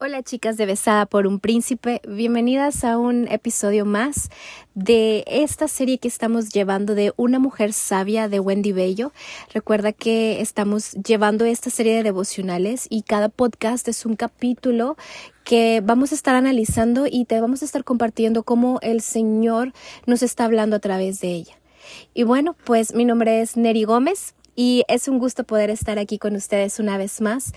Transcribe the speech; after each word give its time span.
Hola 0.00 0.24
chicas 0.24 0.56
de 0.56 0.66
Besada 0.66 1.06
por 1.06 1.28
un 1.28 1.38
Príncipe, 1.38 2.02
bienvenidas 2.06 2.82
a 2.82 2.98
un 2.98 3.28
episodio 3.28 3.86
más 3.86 4.28
de 4.74 5.22
esta 5.28 5.68
serie 5.68 5.98
que 5.98 6.08
estamos 6.08 6.48
llevando 6.48 6.96
de 6.96 7.12
Una 7.16 7.38
mujer 7.38 7.72
sabia 7.72 8.28
de 8.28 8.40
Wendy 8.40 8.72
Bello. 8.72 9.12
Recuerda 9.52 9.92
que 9.92 10.40
estamos 10.40 10.94
llevando 10.94 11.44
esta 11.44 11.70
serie 11.70 11.94
de 11.94 12.02
devocionales 12.02 12.88
y 12.90 13.02
cada 13.02 13.28
podcast 13.28 13.86
es 13.86 14.04
un 14.04 14.16
capítulo 14.16 14.96
que 15.44 15.80
vamos 15.80 16.10
a 16.10 16.16
estar 16.16 16.34
analizando 16.34 17.06
y 17.08 17.24
te 17.24 17.40
vamos 17.40 17.62
a 17.62 17.64
estar 17.64 17.84
compartiendo 17.84 18.42
cómo 18.42 18.80
el 18.82 19.00
Señor 19.00 19.72
nos 20.06 20.24
está 20.24 20.44
hablando 20.46 20.74
a 20.74 20.80
través 20.80 21.20
de 21.20 21.28
ella. 21.28 21.54
Y 22.14 22.24
bueno, 22.24 22.56
pues 22.64 22.94
mi 22.94 23.04
nombre 23.04 23.42
es 23.42 23.56
Neri 23.56 23.84
Gómez 23.84 24.34
y 24.56 24.82
es 24.88 25.06
un 25.06 25.20
gusto 25.20 25.44
poder 25.44 25.70
estar 25.70 26.00
aquí 26.00 26.18
con 26.18 26.34
ustedes 26.34 26.80
una 26.80 26.98
vez 26.98 27.20
más 27.20 27.52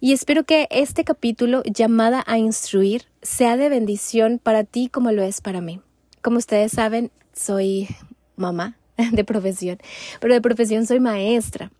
y 0.00 0.12
espero 0.12 0.44
que 0.44 0.68
este 0.70 1.04
capítulo 1.04 1.62
llamada 1.64 2.22
a 2.26 2.38
instruir 2.38 3.04
sea 3.22 3.56
de 3.56 3.68
bendición 3.68 4.38
para 4.38 4.64
ti 4.64 4.88
como 4.88 5.10
lo 5.10 5.22
es 5.22 5.40
para 5.40 5.60
mí. 5.60 5.80
Como 6.22 6.38
ustedes 6.38 6.72
saben, 6.72 7.10
soy 7.32 7.88
mamá 8.36 8.76
de 9.12 9.24
profesión, 9.24 9.78
pero 10.20 10.34
de 10.34 10.40
profesión 10.40 10.86
soy 10.86 11.00
maestra. 11.00 11.70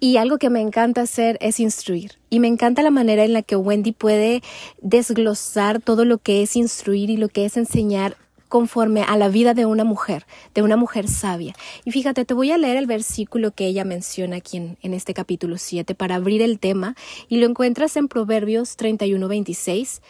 Y 0.00 0.16
algo 0.16 0.38
que 0.38 0.48
me 0.48 0.62
encanta 0.62 1.02
hacer 1.02 1.36
es 1.40 1.60
instruir. 1.60 2.12
Y 2.30 2.40
me 2.40 2.48
encanta 2.48 2.82
la 2.82 2.90
manera 2.90 3.24
en 3.24 3.34
la 3.34 3.42
que 3.42 3.54
Wendy 3.54 3.92
puede 3.92 4.42
desglosar 4.80 5.80
todo 5.80 6.06
lo 6.06 6.18
que 6.18 6.42
es 6.42 6.56
instruir 6.56 7.10
y 7.10 7.18
lo 7.18 7.28
que 7.28 7.44
es 7.44 7.58
enseñar 7.58 8.16
conforme 8.48 9.02
a 9.02 9.16
la 9.16 9.28
vida 9.28 9.54
de 9.54 9.66
una 9.66 9.84
mujer, 9.84 10.26
de 10.54 10.62
una 10.62 10.76
mujer 10.76 11.08
sabia. 11.08 11.54
Y 11.84 11.92
fíjate, 11.92 12.24
te 12.24 12.34
voy 12.34 12.50
a 12.50 12.58
leer 12.58 12.76
el 12.76 12.86
versículo 12.86 13.52
que 13.52 13.66
ella 13.66 13.84
menciona 13.84 14.36
aquí 14.36 14.56
en, 14.56 14.94
este 14.94 15.14
capítulo 15.14 15.58
7 15.58 15.94
para 15.94 16.16
abrir 16.16 16.42
el 16.42 16.58
tema 16.58 16.96
y 17.28 17.38
lo 17.38 17.46
encuentras 17.46 17.96
en 17.96 18.08
Proverbios 18.08 18.76
31, 18.76 19.28
26 19.28 20.02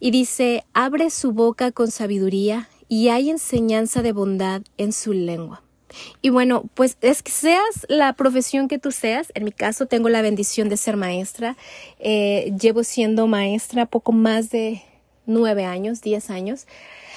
y 0.00 0.10
dice, 0.10 0.64
abre 0.74 1.10
su 1.10 1.32
boca 1.32 1.72
con 1.72 1.90
sabiduría 1.90 2.68
y 2.88 3.08
hay 3.08 3.30
enseñanza 3.30 4.02
de 4.02 4.12
bondad 4.12 4.62
en 4.76 4.92
su 4.92 5.12
lengua. 5.12 5.62
Y 6.20 6.30
bueno, 6.30 6.64
pues 6.74 6.98
es 7.00 7.22
que 7.22 7.32
seas 7.32 7.86
la 7.88 8.12
profesión 8.12 8.68
que 8.68 8.78
tú 8.78 8.90
seas, 8.90 9.32
en 9.34 9.44
mi 9.44 9.52
caso 9.52 9.86
tengo 9.86 10.08
la 10.08 10.20
bendición 10.20 10.68
de 10.68 10.76
ser 10.76 10.96
maestra, 10.96 11.56
eh, 11.98 12.52
llevo 12.60 12.84
siendo 12.84 13.26
maestra 13.26 13.86
poco 13.86 14.12
más 14.12 14.50
de 14.50 14.82
nueve 15.26 15.64
años, 15.64 16.00
diez 16.00 16.30
años. 16.30 16.66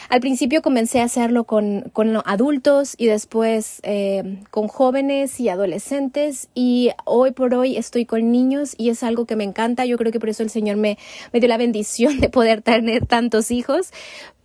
Al 0.09 0.21
principio 0.21 0.63
comencé 0.63 1.01
a 1.01 1.03
hacerlo 1.03 1.43
con, 1.43 1.81
con 1.93 2.17
adultos 2.25 2.95
y 2.97 3.05
después 3.05 3.79
eh, 3.83 4.39
con 4.49 4.67
jóvenes 4.67 5.39
y 5.39 5.49
adolescentes 5.49 6.49
y 6.55 6.89
hoy 7.05 7.29
por 7.29 7.53
hoy 7.53 7.77
estoy 7.77 8.05
con 8.05 8.31
niños 8.31 8.73
y 8.75 8.89
es 8.89 9.03
algo 9.03 9.25
que 9.25 9.35
me 9.35 9.43
encanta. 9.43 9.85
Yo 9.85 9.97
creo 9.99 10.11
que 10.11 10.19
por 10.19 10.29
eso 10.29 10.41
el 10.41 10.49
Señor 10.49 10.77
me, 10.77 10.97
me 11.31 11.39
dio 11.39 11.47
la 11.47 11.57
bendición 11.57 12.19
de 12.19 12.29
poder 12.29 12.63
tener 12.63 13.05
tantos 13.05 13.51
hijos. 13.51 13.91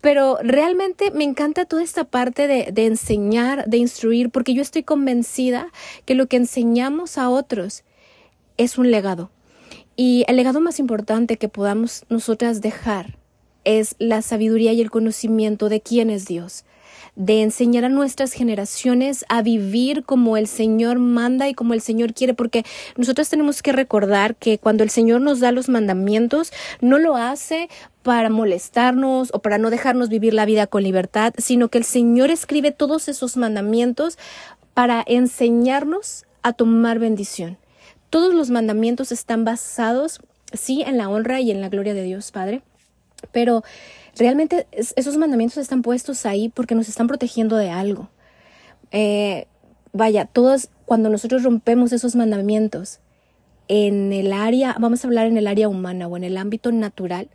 Pero 0.03 0.37
realmente 0.43 1.11
me 1.13 1.25
encanta 1.25 1.65
toda 1.65 1.83
esta 1.83 2.05
parte 2.05 2.47
de, 2.47 2.71
de 2.71 2.85
enseñar, 2.85 3.65
de 3.67 3.79
instruir, 3.79 4.29
porque 4.29 4.53
yo 4.53 4.61
estoy 4.61 4.83
convencida 4.83 5.69
que 6.05 6.15
lo 6.15 6.27
que 6.27 6.37
enseñamos 6.37 7.17
a 7.17 7.31
otros 7.31 7.85
es 8.59 8.77
un 8.77 8.91
legado. 8.91 9.31
Y 9.97 10.27
el 10.29 10.37
legado 10.37 10.61
más 10.61 10.79
importante 10.79 11.39
que 11.39 11.49
podamos 11.49 12.05
nosotras 12.11 12.61
dejar 12.61 13.17
es 13.65 13.97
la 13.99 14.23
sabiduría 14.23 14.73
y 14.73 14.81
el 14.81 14.91
conocimiento 14.91 15.69
de 15.69 15.81
quién 15.81 16.11
es 16.11 16.27
Dios, 16.27 16.65
de 17.17 17.43
enseñar 17.43 17.85
a 17.85 17.89
nuestras 17.89 18.33
generaciones 18.33 19.25
a 19.29 19.43
vivir 19.43 20.05
como 20.05 20.37
el 20.37 20.47
Señor 20.47 20.99
manda 20.99 21.49
y 21.49 21.55
como 21.55 21.75
el 21.75 21.81
Señor 21.81 22.13
quiere, 22.13 22.35
porque 22.35 22.65
nosotros 22.97 23.29
tenemos 23.29 23.63
que 23.63 23.73
recordar 23.73 24.37
que 24.37 24.59
cuando 24.59 24.83
el 24.83 24.91
Señor 24.91 25.21
nos 25.21 25.41
da 25.41 25.53
los 25.53 25.69
mandamientos, 25.69 26.53
no 26.81 26.99
lo 26.99 27.17
hace 27.17 27.69
para 28.03 28.31
molestarnos 28.31 29.31
o 29.33 29.39
para 29.41 29.59
no 29.59 29.71
dejarnos 29.71 30.09
vivir 30.09 30.35
la 30.35 30.45
vida 30.45 30.67
con 30.67 30.83
libertad, 30.83 31.33
sino 31.39 31.69
que 31.69 31.79
el 31.79 31.85
Señor 31.85 32.31
escribe 32.31 32.73
todos 32.73 33.09
esos 33.09 33.37
mandamientos 33.37 34.19
para 34.75 35.05
enseñarnos 35.07 36.27
a 36.43 36.53
tomar 36.53 36.99
bendición. 36.99 37.59
Todos 38.11 38.35
los 38.35 38.51
mandamientos 38.51 39.11
están 39.11 39.45
basados, 39.45 40.21
sí, 40.53 40.83
en 40.83 40.99
la 40.99 41.09
honra 41.09 41.41
y 41.41 41.51
en 41.51 41.61
la 41.61 41.69
gloria 41.69 41.95
de 41.95 42.03
Dios 42.03 42.31
Padre, 42.31 42.63
pero 43.33 43.63
realmente 44.17 44.67
esos 44.73 45.17
mandamientos 45.17 45.59
están 45.59 45.83
puestos 45.83 46.27
ahí 46.27 46.49
porque 46.49 46.75
nos 46.75 46.89
están 46.89 47.07
protegiendo 47.07 47.57
de 47.57 47.71
algo. 47.71 48.11
Eh, 48.91 49.47
vaya, 49.93 50.25
todos 50.25 50.69
cuando 50.85 51.09
nosotros 51.09 51.43
rompemos 51.43 51.93
esos 51.93 52.15
mandamientos 52.17 53.01
en 53.69 54.13
el 54.13 54.33
área, 54.33 54.77
vamos 54.79 55.05
a 55.05 55.09
hablar 55.09 55.27
en 55.27 55.37
el 55.37 55.47
área 55.47 55.69
humana 55.69 56.07
o 56.07 56.17
en 56.17 56.25
el 56.25 56.37
ámbito 56.37 56.71
natural, 56.71 57.29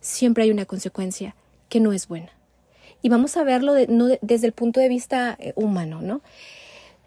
siempre 0.00 0.44
hay 0.44 0.50
una 0.50 0.66
consecuencia 0.66 1.36
que 1.68 1.80
no 1.80 1.92
es 1.92 2.08
buena. 2.08 2.30
Y 3.02 3.08
vamos 3.08 3.36
a 3.36 3.44
verlo 3.44 3.74
no 3.88 4.08
desde 4.20 4.46
el 4.46 4.52
punto 4.52 4.80
de 4.80 4.88
vista 4.88 5.36
eh, 5.38 5.52
humano, 5.54 6.00
¿no? 6.02 6.22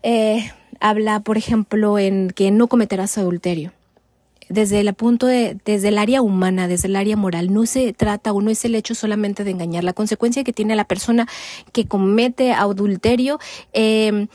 Eh, 0.02 0.50
habla, 0.80 1.20
por 1.20 1.38
ejemplo, 1.38 2.00
en 2.00 2.30
que 2.30 2.52
no 2.52 2.68
cometerás 2.68 3.18
adulterio 3.18 3.74
desde 4.50 4.80
el 4.80 4.94
punto 4.94 5.28
de, 5.28 5.58
desde 5.64 5.90
el 5.90 5.98
área 5.98 6.22
humana, 6.22 6.68
desde 6.68 6.88
el 6.88 6.96
área 6.96 7.16
moral, 7.16 7.54
no 7.54 7.66
se 7.66 7.94
trata 7.94 8.34
o 8.34 8.42
no 8.42 8.50
es 8.50 8.66
el 8.66 8.76
hecho 8.76 8.96
solamente 8.96 9.44
de 9.44 9.52
engañar. 9.52 9.84
La 9.84 9.94
consecuencia 9.94 10.44
que 10.44 10.54
tiene 10.54 10.76
la 10.76 10.86
persona 10.86 11.28
que 11.72 11.86
comete 11.86 12.52
adulterio 12.52 13.40
eh, 13.74 14.28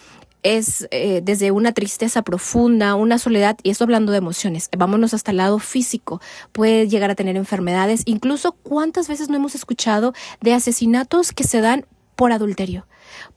es 0.44 0.86
eh, 0.90 1.22
desde 1.24 1.50
una 1.50 1.72
tristeza 1.72 2.22
profunda, 2.22 2.94
una 2.94 3.18
soledad, 3.18 3.56
y 3.62 3.70
esto 3.70 3.84
hablando 3.84 4.12
de 4.12 4.18
emociones, 4.18 4.68
vámonos 4.76 5.14
hasta 5.14 5.32
el 5.32 5.38
lado 5.38 5.58
físico, 5.58 6.20
puede 6.52 6.86
llegar 6.86 7.10
a 7.10 7.14
tener 7.14 7.36
enfermedades, 7.36 8.02
incluso 8.04 8.52
cuántas 8.52 9.08
veces 9.08 9.28
no 9.30 9.36
hemos 9.36 9.54
escuchado 9.54 10.12
de 10.42 10.52
asesinatos 10.52 11.32
que 11.32 11.44
se 11.44 11.60
dan 11.60 11.86
por 12.14 12.30
adulterio, 12.30 12.86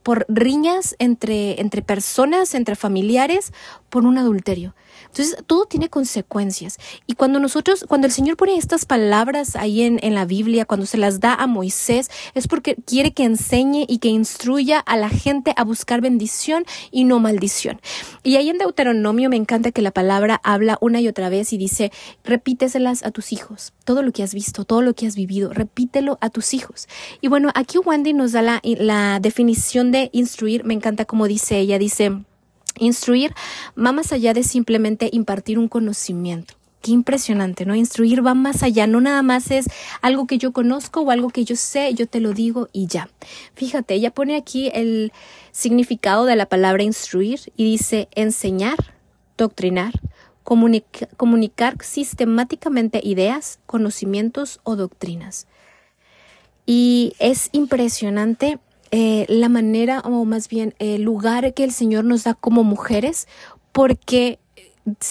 por 0.04 0.26
riñas 0.30 0.96
entre, 1.00 1.60
entre 1.60 1.82
personas, 1.82 2.54
entre 2.56 2.76
familiares, 2.76 3.52
por 3.90 4.06
un 4.06 4.18
adulterio. 4.18 4.76
Entonces, 5.06 5.38
todo 5.48 5.66
tiene 5.66 5.90
consecuencias. 5.90 6.78
Y 7.08 7.14
cuando 7.14 7.40
nosotros, 7.40 7.86
cuando 7.88 8.08
el 8.08 8.14
Señor 8.14 8.38
pone 8.38 8.58
estas 8.58 8.86
palabras 8.86 9.56
ahí 9.56 9.84
en, 9.84 10.00
en 10.04 10.16
la 10.16 10.26
Biblia, 10.26 10.66
cuando 10.66 10.86
se 10.86 10.98
las 10.98 11.20
da 11.20 11.34
a 11.34 11.48
Moisés, 11.48 12.10
es 12.34 12.48
porque 12.48 12.76
quiere 12.76 13.14
que 13.14 13.24
enseñe 13.24 13.86
y 13.88 14.00
que 14.00 14.10
instruya 14.10 14.80
a 14.80 14.98
la 14.98 15.10
gente 15.10 15.54
a 15.56 15.64
buscar 15.64 16.02
bendición 16.02 16.66
y 16.92 17.04
no 17.04 17.20
maldición. 17.20 17.80
Y 18.24 18.36
ahí 18.36 18.50
en 18.50 18.58
Deuteronomio 18.58 19.30
me 19.30 19.38
encanta 19.38 19.72
que 19.72 19.82
la 19.82 19.92
palabra 19.92 20.40
habla 20.44 20.78
una 20.82 21.00
y 21.00 21.08
otra 21.08 21.30
vez 21.30 21.54
y 21.54 21.58
dice, 21.58 21.92
repíteselas 22.24 23.04
a 23.04 23.12
tus 23.12 23.32
hijos. 23.32 23.74
Todo 23.86 24.04
lo 24.04 24.12
que 24.12 24.24
has 24.24 24.34
visto, 24.34 24.66
todo 24.66 24.82
lo 24.82 24.94
que 24.94 25.08
has 25.08 25.16
vivido, 25.16 25.54
repítelo 25.54 26.18
a 26.22 26.30
tus 26.30 26.54
hijos. 26.54 26.88
Y 27.22 27.30
bueno, 27.30 27.50
aquí 27.56 27.78
Wendy 27.78 28.14
nos 28.14 28.34
da 28.34 28.42
la, 28.42 28.62
la 28.64 29.20
definición 29.20 29.67
de 29.74 30.10
instruir. 30.14 30.64
Me 30.64 30.74
encanta 30.74 31.06
como 31.06 31.28
dice 31.28 31.60
ella, 31.60 31.78
dice, 31.78 32.12
Instruir 32.80 33.34
va 33.78 33.92
más 33.92 34.12
allá 34.12 34.34
de 34.34 34.44
simplemente 34.44 35.10
impartir 35.12 35.60
un 35.60 35.68
conocimiento. 35.68 36.56
Qué 36.82 36.92
impresionante, 36.92 37.66
¿no? 37.66 37.76
Instruir 37.76 38.26
va 38.26 38.34
más 38.34 38.62
allá, 38.62 38.86
no 38.86 39.02
nada 39.02 39.24
más 39.24 39.50
es 39.52 39.66
algo 40.02 40.28
que 40.28 40.38
yo 40.38 40.54
conozco 40.54 41.02
o 41.02 41.12
algo 41.12 41.30
que 41.30 41.44
yo 41.44 41.56
sé, 41.56 41.94
yo 41.96 42.08
te 42.08 42.20
lo 42.20 42.34
digo 42.34 42.70
y 42.72 42.88
ya. 42.88 43.10
Fíjate, 43.56 43.96
ella 43.96 44.12
pone 44.12 44.36
aquí 44.36 44.70
el 44.74 45.12
significado 45.52 46.26
de 46.26 46.36
la 46.36 46.46
palabra 46.46 46.84
instruir 46.84 47.40
y 47.58 47.66
dice 47.66 48.10
enseñar, 48.14 48.78
doctrinar, 49.38 49.94
comunicar 50.44 51.78
sistemáticamente 51.84 53.02
ideas, 53.04 53.60
conocimientos 53.66 54.60
o 54.64 54.76
doctrinas. 54.76 55.48
Y 56.66 57.16
es 57.20 57.50
impresionante 57.54 58.60
eh, 58.92 59.26
la 59.30 59.50
manera 59.50 60.02
o 60.02 60.26
más 60.26 60.48
bien 60.50 60.74
el 60.80 61.04
lugar 61.04 61.54
que 61.54 61.64
el 61.64 61.72
Señor 61.72 62.06
nos 62.06 62.24
da 62.24 62.34
como 62.34 62.64
mujeres, 62.64 63.28
porque 63.72 64.40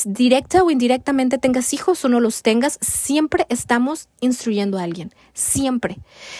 directa 0.05 0.63
o 0.63 0.71
indirectamente 0.71 1.39
tengas 1.39 1.75
hijos 1.75 2.05
o 2.05 2.09
no 2.09 2.21
los 2.21 2.43
tengas, 2.43 2.79
siempre 2.81 3.47
estamos 3.49 4.09
instruyendo 4.21 4.79
a 4.79 4.83
alguien, 4.83 5.13
siempre. 5.35 5.99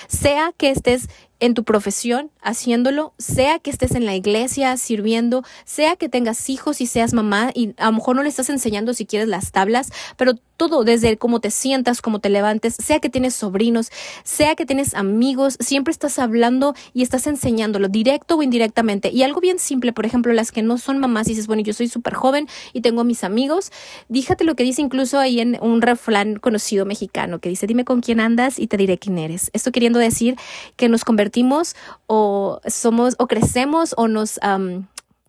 Sea 0.09 0.53
que 0.57 0.71
estés 0.71 1.09
en 1.39 1.53
tu 1.53 1.65
profesión 1.65 2.31
haciéndolo, 2.41 3.13
sea 3.19 3.59
que 3.59 3.71
estés 3.71 3.95
en 3.95 4.07
la 4.07 4.15
iglesia 4.15 4.77
sirviendo, 4.79 5.45
sea 5.65 5.97
que 5.97 6.09
tengas 6.09 6.49
hijos 6.49 6.81
y 6.81 6.87
seas 6.87 7.13
mamá 7.13 7.51
y 7.55 7.75
a 7.77 7.87
lo 7.87 7.93
mejor 7.93 8.17
no 8.17 8.23
le 8.23 8.31
estás 8.31 8.49
enseñando 8.49 8.95
si 8.95 9.05
quieres 9.05 9.29
las 9.29 9.53
tablas, 9.53 9.93
pero 10.17 10.35
todo 10.57 10.85
desde 10.85 11.17
cómo 11.17 11.41
te 11.41 11.51
sientas, 11.51 12.03
cómo 12.03 12.19
te 12.19 12.29
levantes, 12.29 12.75
sea 12.75 13.01
que 13.01 13.09
tienes 13.09 13.35
sobrinos, 13.35 13.91
sea 14.25 14.55
que 14.55 14.67
tienes 14.67 14.95
amigos, 14.95 15.57
siempre 15.61 15.93
estás 15.93 16.19
hablando 16.19 16.75
y 16.93 17.03
estás 17.03 17.27
enseñándolo, 17.27 17.89
directo 17.89 18.37
o 18.37 18.43
indirectamente. 18.43 19.11
Y 19.11 19.23
algo 19.23 19.41
bien 19.41 19.59
simple, 19.59 19.93
por 19.93 20.07
ejemplo, 20.07 20.33
las 20.33 20.53
que 20.53 20.63
no 20.63 20.79
son 20.79 20.99
mamás 20.99 21.27
y 21.29 21.31
dices, 21.31 21.47
bueno, 21.47 21.63
yo 21.63 21.73
soy 21.73 21.89
súper 21.89 22.15
joven 22.15 22.49
y 22.73 22.81
tengo 22.81 23.03
a 23.03 23.05
mis 23.05 23.25
amigos, 23.25 23.71
díjate 24.09 24.45
lo 24.45 24.55
que 24.55 24.65
dice 24.65 24.83
incluso 24.83 25.19
ahí 25.19 25.41
en 25.41 25.59
un 25.61 25.83
refrán 25.83 26.37
conocido 26.37 26.87
mexicano 26.87 27.39
que 27.39 27.49
dice, 27.49 27.67
dime 27.67 27.85
con 27.85 28.01
quién 28.01 28.21
andas 28.21 28.59
y 28.59 28.67
te 28.67 28.77
diré 28.77 28.99
quién 28.99 29.19
eres. 29.19 29.51
Esto 29.53 29.73
queriendo 29.73 29.99
decir 29.99 30.37
que 30.77 30.89
nos 30.89 31.05
convertimos 31.05 31.77
o 32.07 32.61
somos 32.67 33.15
o 33.19 33.27
crecemos 33.27 33.95
o 33.97 34.09
nos 34.09 34.39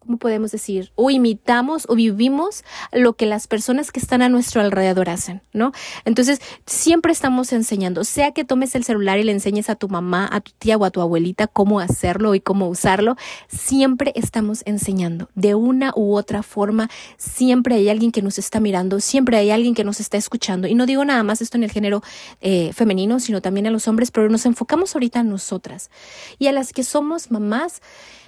¿cómo 0.08 0.18
podemos 0.18 0.52
decir? 0.52 0.92
O 0.96 1.10
imitamos 1.10 1.86
o 1.90 1.96
vivimos 1.96 2.64
lo 2.94 3.14
que 3.14 3.26
las 3.26 3.46
personas 3.48 3.92
que 3.92 4.00
están 4.00 4.22
a 4.22 4.30
nuestro 4.30 4.62
alrededor 4.62 5.10
hacen, 5.10 5.42
¿no? 5.52 5.74
Entonces, 6.06 6.40
siempre 6.66 7.12
estamos 7.12 7.52
enseñando, 7.52 8.06
sea 8.06 8.32
que 8.32 8.46
tomes 8.46 8.74
el 8.76 8.86
celular 8.86 9.20
y 9.20 9.26
le 9.26 9.34
enseñes 9.34 9.70
a 9.70 9.76
tu 9.76 9.90
mamá, 9.90 10.30
a 10.32 10.40
tu 10.40 10.54
tía 10.58 10.78
o 10.78 10.86
a 10.86 10.92
tu 10.92 11.02
abuelita 11.02 11.48
cómo 11.48 11.82
hacerlo 11.82 12.36
y 12.36 12.40
cómo 12.40 12.70
usarlo, 12.70 13.18
siempre 13.50 14.14
estamos 14.16 14.64
enseñando. 14.66 15.30
De 15.36 15.56
una 15.56 15.92
u 15.96 16.16
otra 16.16 16.42
forma, 16.42 16.90
siempre 17.18 17.76
hay 17.76 17.90
alguien 17.90 18.14
que 18.14 18.22
nos 18.22 18.40
está 18.40 18.62
mirando, 18.62 19.02
siempre 19.02 19.38
hay 19.38 19.52
alguien 19.52 19.76
que 19.76 19.84
nos 19.84 20.00
está 20.00 20.16
escuchando. 20.16 20.70
Y 20.70 20.74
no 20.74 20.86
digo 20.86 21.04
nada 21.04 21.22
más 21.24 21.42
esto 21.42 21.58
en 21.58 21.66
el 21.66 21.72
género 21.72 22.02
eh, 22.40 22.72
femenino, 22.74 23.20
sino 23.20 23.42
también 23.42 23.68
a 23.68 23.72
los 23.72 23.90
hombres, 23.90 24.10
pero 24.10 24.30
nos 24.30 24.46
enfocamos 24.46 24.96
ahorita 24.96 25.20
en 25.20 25.30
nosotras. 25.30 25.92
Y 26.40 26.48
a 26.48 26.54
las 26.54 26.72
que 26.72 26.84
somos 26.84 27.30
mamás, 27.30 27.82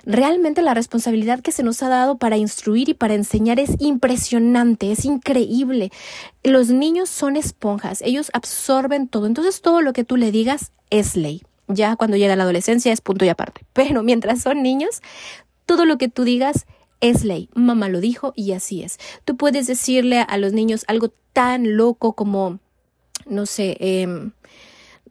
Realmente 0.05 0.61
la 0.61 0.73
responsabilidad 0.73 1.41
que 1.41 1.51
se 1.51 1.61
nos 1.61 1.68
ha 1.81 1.89
dado 1.89 2.17
para 2.17 2.37
instruir 2.37 2.89
y 2.89 2.93
para 2.93 3.13
enseñar 3.13 3.59
es 3.59 3.75
impresionante, 3.79 4.91
es 4.91 5.05
increíble. 5.05 5.91
Los 6.43 6.69
niños 6.69 7.09
son 7.09 7.35
esponjas, 7.35 8.01
ellos 8.01 8.29
absorben 8.33 9.07
todo, 9.07 9.25
entonces 9.25 9.61
todo 9.61 9.81
lo 9.81 9.93
que 9.93 10.03
tú 10.03 10.17
le 10.17 10.31
digas 10.31 10.71
es 10.89 11.15
ley. 11.15 11.43
Ya 11.67 11.95
cuando 11.95 12.17
llega 12.17 12.35
la 12.35 12.43
adolescencia 12.43 12.91
es 12.91 13.01
punto 13.01 13.25
y 13.25 13.29
aparte. 13.29 13.61
Pero 13.73 14.03
mientras 14.03 14.41
son 14.41 14.63
niños, 14.63 15.01
todo 15.65 15.85
lo 15.85 15.97
que 15.97 16.09
tú 16.09 16.23
digas 16.23 16.65
es 16.99 17.23
ley. 17.23 17.49
Mamá 17.53 17.89
lo 17.89 18.01
dijo 18.01 18.33
y 18.35 18.51
así 18.51 18.83
es. 18.83 18.97
Tú 19.23 19.37
puedes 19.37 19.67
decirle 19.67 20.19
a 20.19 20.37
los 20.37 20.53
niños 20.53 20.83
algo 20.87 21.13
tan 21.33 21.77
loco 21.77 22.13
como, 22.13 22.59
no 23.25 23.45
sé, 23.45 23.77
eh, 23.79 24.31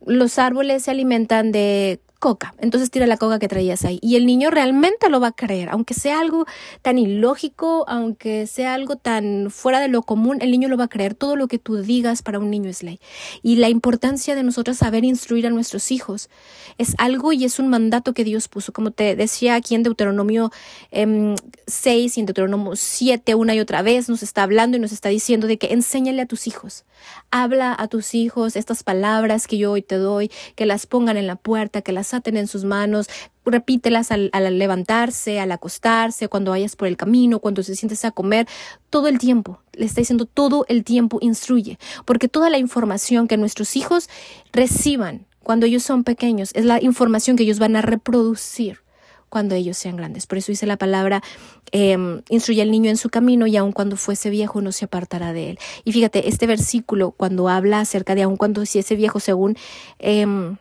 los 0.04 0.38
árboles 0.38 0.84
se 0.84 0.90
alimentan 0.90 1.52
de 1.52 2.00
coca. 2.18 2.54
Entonces 2.58 2.90
tira 2.90 3.06
la 3.06 3.16
coca 3.16 3.38
que 3.38 3.48
traías 3.48 3.84
ahí. 3.84 3.98
Y 4.02 4.16
el 4.16 4.26
niño 4.26 4.50
realmente 4.50 5.08
lo 5.08 5.20
va 5.20 5.28
a 5.28 5.32
creer, 5.32 5.68
aunque 5.70 5.94
sea 5.94 6.20
algo 6.20 6.46
tan 6.82 6.98
ilógico, 6.98 7.84
aunque 7.88 8.46
sea 8.46 8.74
algo 8.74 8.96
tan 8.96 9.50
fuera 9.50 9.80
de 9.80 9.88
lo 9.88 10.02
común, 10.02 10.38
el 10.40 10.50
niño 10.50 10.68
lo 10.68 10.76
va 10.76 10.84
a 10.84 10.88
creer. 10.88 11.14
Todo 11.14 11.36
lo 11.36 11.48
que 11.48 11.58
tú 11.58 11.76
digas 11.76 12.22
para 12.22 12.38
un 12.38 12.50
niño 12.50 12.70
es 12.70 12.82
ley. 12.82 13.00
Y 13.42 13.56
la 13.56 13.68
importancia 13.68 14.34
de 14.34 14.42
nosotros 14.42 14.78
saber 14.78 15.04
instruir 15.04 15.46
a 15.46 15.50
nuestros 15.50 15.90
hijos 15.90 16.28
es 16.76 16.94
algo 16.98 17.32
y 17.32 17.44
es 17.44 17.58
un 17.58 17.68
mandato 17.68 18.14
que 18.14 18.24
Dios 18.24 18.48
puso. 18.48 18.72
Como 18.72 18.90
te 18.90 19.16
decía 19.16 19.54
aquí 19.54 19.74
en 19.74 19.82
Deuteronomio 19.82 20.50
6 20.92 22.16
y 22.16 22.20
en 22.20 22.26
Deuteronomio 22.26 22.76
7, 22.76 23.34
una 23.34 23.54
y 23.54 23.60
otra 23.60 23.82
vez 23.82 24.08
nos 24.08 24.22
está 24.22 24.42
hablando 24.42 24.76
y 24.76 24.80
nos 24.80 24.92
está 24.92 25.08
diciendo 25.08 25.46
de 25.46 25.58
que 25.58 25.72
enséñale 25.72 26.22
a 26.22 26.26
tus 26.26 26.46
hijos. 26.46 26.84
Habla 27.30 27.74
a 27.78 27.88
tus 27.88 28.14
hijos 28.14 28.56
estas 28.56 28.82
palabras 28.82 29.46
que 29.46 29.58
yo 29.58 29.72
hoy 29.72 29.82
te 29.82 29.96
doy, 29.96 30.30
que 30.56 30.66
las 30.66 30.86
pongan 30.86 31.16
en 31.16 31.26
la 31.26 31.36
puerta, 31.36 31.82
que 31.82 31.92
las 31.92 32.07
aten 32.14 32.37
en 32.37 32.46
sus 32.46 32.64
manos, 32.64 33.08
repítelas 33.44 34.10
al, 34.10 34.31
levantarse, 34.58 35.40
al 35.40 35.52
acostarse, 35.52 36.28
cuando 36.28 36.50
vayas 36.50 36.76
por 36.76 36.88
el 36.88 36.96
camino, 36.96 37.38
cuando 37.38 37.62
se 37.62 37.76
sientes 37.76 38.05
a 38.05 38.10
comer, 38.10 38.46
todo 38.90 39.08
el 39.08 39.19
tiempo. 39.19 39.60
Le 39.72 39.87
está 39.87 40.00
diciendo 40.00 40.26
todo 40.26 40.64
el 40.69 40.84
tiempo 40.84 41.19
instruye, 41.20 41.78
porque 42.05 42.28
toda 42.28 42.50
la 42.50 42.58
información 42.58 43.28
que 43.28 43.37
nuestros 43.37 43.76
hijos 43.76 44.08
reciban 44.52 45.26
cuando 45.43 45.66
ellos 45.66 45.82
son 45.82 46.05
pequeños 46.05 46.50
es 46.55 46.64
la 46.64 46.82
información 46.82 47.37
que 47.37 47.44
ellos 47.44 47.58
van 47.58 47.76
a 47.76 47.82
reproducir 47.82 48.81
cuando 49.28 49.54
ellos 49.54 49.76
sean 49.76 49.96
grandes. 49.96 50.26
Por 50.26 50.38
eso 50.38 50.52
dice 50.52 50.66
la 50.66 50.76
palabra, 50.76 51.22
em, 51.70 52.22
instruye 52.28 52.62
al 52.62 52.70
niño 52.70 52.90
en 52.90 52.96
su 52.96 53.11
camino 53.11 53.46
y 53.46 53.56
aun 53.56 53.72
cuando 53.72 53.96
fuese 53.96 54.31
viejo 54.31 54.61
no 54.61 54.72
se 54.72 54.87
apartará 54.87 55.32
de 55.32 55.50
él. 55.50 55.58
Y 55.84 55.93
fíjate, 55.93 56.28
este 56.28 56.46
versículo 56.46 57.12
cuando 57.12 57.49
habla 57.49 57.81
acerca 57.81 58.14
de 58.14 58.22
aun 58.22 58.37
cuando 58.37 58.64
si 58.66 58.78
ese 58.78 58.96
viejo 58.96 59.20
según... 59.20 59.56
Em, 59.99 60.56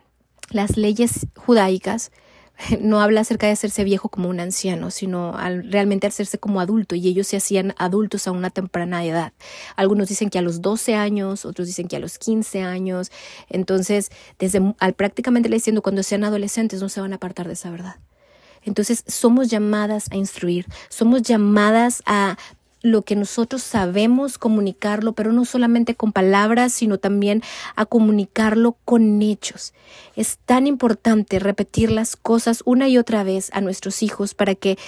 las 0.50 0.76
leyes 0.76 1.26
judaicas 1.36 2.10
no 2.80 3.00
habla 3.00 3.20
acerca 3.20 3.46
de 3.46 3.52
hacerse 3.52 3.84
viejo 3.84 4.08
como 4.08 4.28
un 4.28 4.40
anciano, 4.40 4.90
sino 4.90 5.36
al 5.36 5.70
realmente 5.70 6.06
hacerse 6.06 6.38
como 6.38 6.60
adulto 6.60 6.94
y 6.94 7.08
ellos 7.08 7.26
se 7.26 7.36
hacían 7.36 7.74
adultos 7.78 8.26
a 8.26 8.32
una 8.32 8.50
temprana 8.50 9.04
edad. 9.04 9.32
Algunos 9.76 10.08
dicen 10.08 10.30
que 10.30 10.38
a 10.38 10.42
los 10.42 10.60
12 10.60 10.94
años, 10.94 11.44
otros 11.44 11.66
dicen 11.66 11.88
que 11.88 11.96
a 11.96 12.00
los 12.00 12.18
15 12.18 12.62
años. 12.62 13.10
Entonces, 13.48 14.10
desde 14.38 14.74
al 14.78 14.94
prácticamente 14.94 15.48
le 15.48 15.56
diciendo 15.56 15.82
cuando 15.82 16.02
sean 16.02 16.24
adolescentes 16.24 16.80
no 16.80 16.88
se 16.88 17.00
van 17.00 17.12
a 17.12 17.16
apartar 17.16 17.46
de 17.46 17.54
esa 17.54 17.70
verdad. 17.70 17.96
Entonces, 18.64 19.04
somos 19.06 19.48
llamadas 19.48 20.10
a 20.10 20.16
instruir, 20.16 20.66
somos 20.88 21.22
llamadas 21.22 22.02
a 22.06 22.36
lo 22.82 23.02
que 23.02 23.16
nosotros 23.16 23.62
sabemos 23.62 24.38
comunicarlo, 24.38 25.12
pero 25.12 25.32
no 25.32 25.44
solamente 25.44 25.94
con 25.94 26.12
palabras, 26.12 26.72
sino 26.72 26.98
también 26.98 27.42
a 27.76 27.86
comunicarlo 27.86 28.76
con 28.84 29.20
hechos. 29.22 29.74
Es 30.16 30.38
tan 30.38 30.66
importante 30.66 31.38
repetir 31.38 31.90
las 31.90 32.16
cosas 32.16 32.62
una 32.64 32.88
y 32.88 32.98
otra 32.98 33.24
vez 33.24 33.50
a 33.52 33.60
nuestros 33.60 34.02
hijos 34.02 34.34
para 34.34 34.54
que 34.54 34.78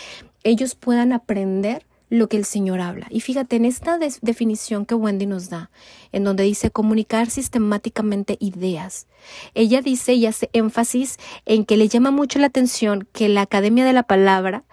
ellos 0.42 0.74
puedan 0.74 1.12
aprender 1.12 1.84
lo 2.10 2.28
que 2.28 2.36
el 2.36 2.44
Señor 2.44 2.80
habla. 2.80 3.06
Y 3.08 3.20
fíjate 3.20 3.56
en 3.56 3.64
esta 3.64 3.98
definición 3.98 4.84
que 4.84 4.96
Wendy 4.96 5.26
nos 5.26 5.48
da, 5.48 5.70
en 6.12 6.24
donde 6.24 6.42
dice 6.42 6.70
comunicar 6.70 7.30
sistemáticamente 7.30 8.36
ideas. 8.40 9.06
Ella 9.54 9.80
dice 9.80 10.14
y 10.14 10.26
hace 10.26 10.50
énfasis 10.52 11.18
en 11.46 11.64
que 11.64 11.76
le 11.76 11.88
llama 11.88 12.10
mucho 12.10 12.40
la 12.40 12.48
atención 12.48 13.08
que 13.12 13.28
la 13.28 13.42
Academia 13.42 13.84
de 13.84 13.92
la 13.92 14.02
Palabra 14.02 14.64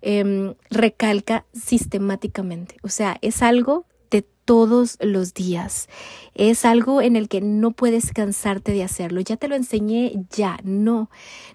Em, 0.00 0.54
recalca 0.70 1.44
sistemáticamente. 1.52 2.76
O 2.82 2.88
sea, 2.88 3.18
es 3.20 3.42
algo 3.42 3.86
de 4.10 4.22
todos 4.22 4.96
los 5.00 5.34
días. 5.34 5.88
Es 6.34 6.64
algo 6.64 7.02
en 7.02 7.16
el 7.16 7.28
que 7.28 7.40
no 7.40 7.72
puedes 7.72 8.12
cansarte 8.12 8.72
de 8.72 8.84
hacerlo. 8.84 9.20
Ya 9.20 9.36
te 9.36 9.48
lo 9.48 9.56
enseñé, 9.56 10.12
ya, 10.30 10.58
no. 10.62 11.10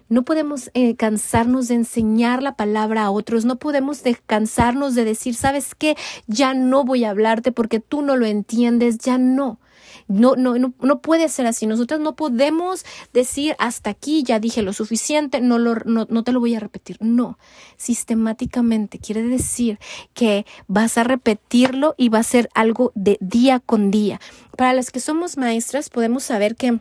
No 0.08 0.24
podemos 0.24 0.70
eh, 0.74 0.94
cansarnos 0.94 1.68
de 1.68 1.76
enseñar 1.76 2.42
la 2.42 2.54
palabra 2.54 3.04
a 3.04 3.10
otros. 3.10 3.46
No 3.46 3.56
podemos 3.56 4.02
cansarnos 4.26 4.94
de 4.94 5.04
decir, 5.04 5.34
¿sabes 5.34 5.74
qué? 5.74 5.96
Ya 6.26 6.52
no 6.52 6.84
voy 6.84 7.04
a 7.04 7.10
hablarte 7.10 7.50
porque 7.50 7.80
tú 7.80 8.02
no 8.02 8.16
lo 8.16 8.26
entiendes, 8.26 8.98
ya 8.98 9.16
no. 9.18 9.58
No, 10.06 10.36
no, 10.36 10.58
no, 10.58 10.74
no 10.80 11.00
puede 11.00 11.28
ser 11.28 11.46
así. 11.46 11.66
Nosotros 11.66 12.00
no 12.00 12.14
podemos 12.14 12.84
decir 13.12 13.56
hasta 13.58 13.90
aquí 13.90 14.22
ya 14.22 14.38
dije 14.38 14.62
lo 14.62 14.72
suficiente, 14.72 15.40
no, 15.40 15.58
lo, 15.58 15.76
no, 15.86 16.06
no 16.08 16.24
te 16.24 16.32
lo 16.32 16.40
voy 16.40 16.54
a 16.54 16.60
repetir. 16.60 16.98
No, 17.00 17.38
sistemáticamente 17.76 18.98
quiere 18.98 19.22
decir 19.22 19.78
que 20.12 20.44
vas 20.66 20.98
a 20.98 21.04
repetirlo 21.04 21.94
y 21.96 22.08
va 22.08 22.18
a 22.18 22.24
ser 22.24 22.48
algo 22.54 22.92
de 22.94 23.16
día 23.20 23.60
con 23.60 23.90
día. 23.90 24.20
Para 24.56 24.72
las 24.72 24.90
que 24.90 25.00
somos 25.00 25.36
maestras 25.36 25.90
podemos 25.90 26.24
saber 26.24 26.56
que 26.56 26.80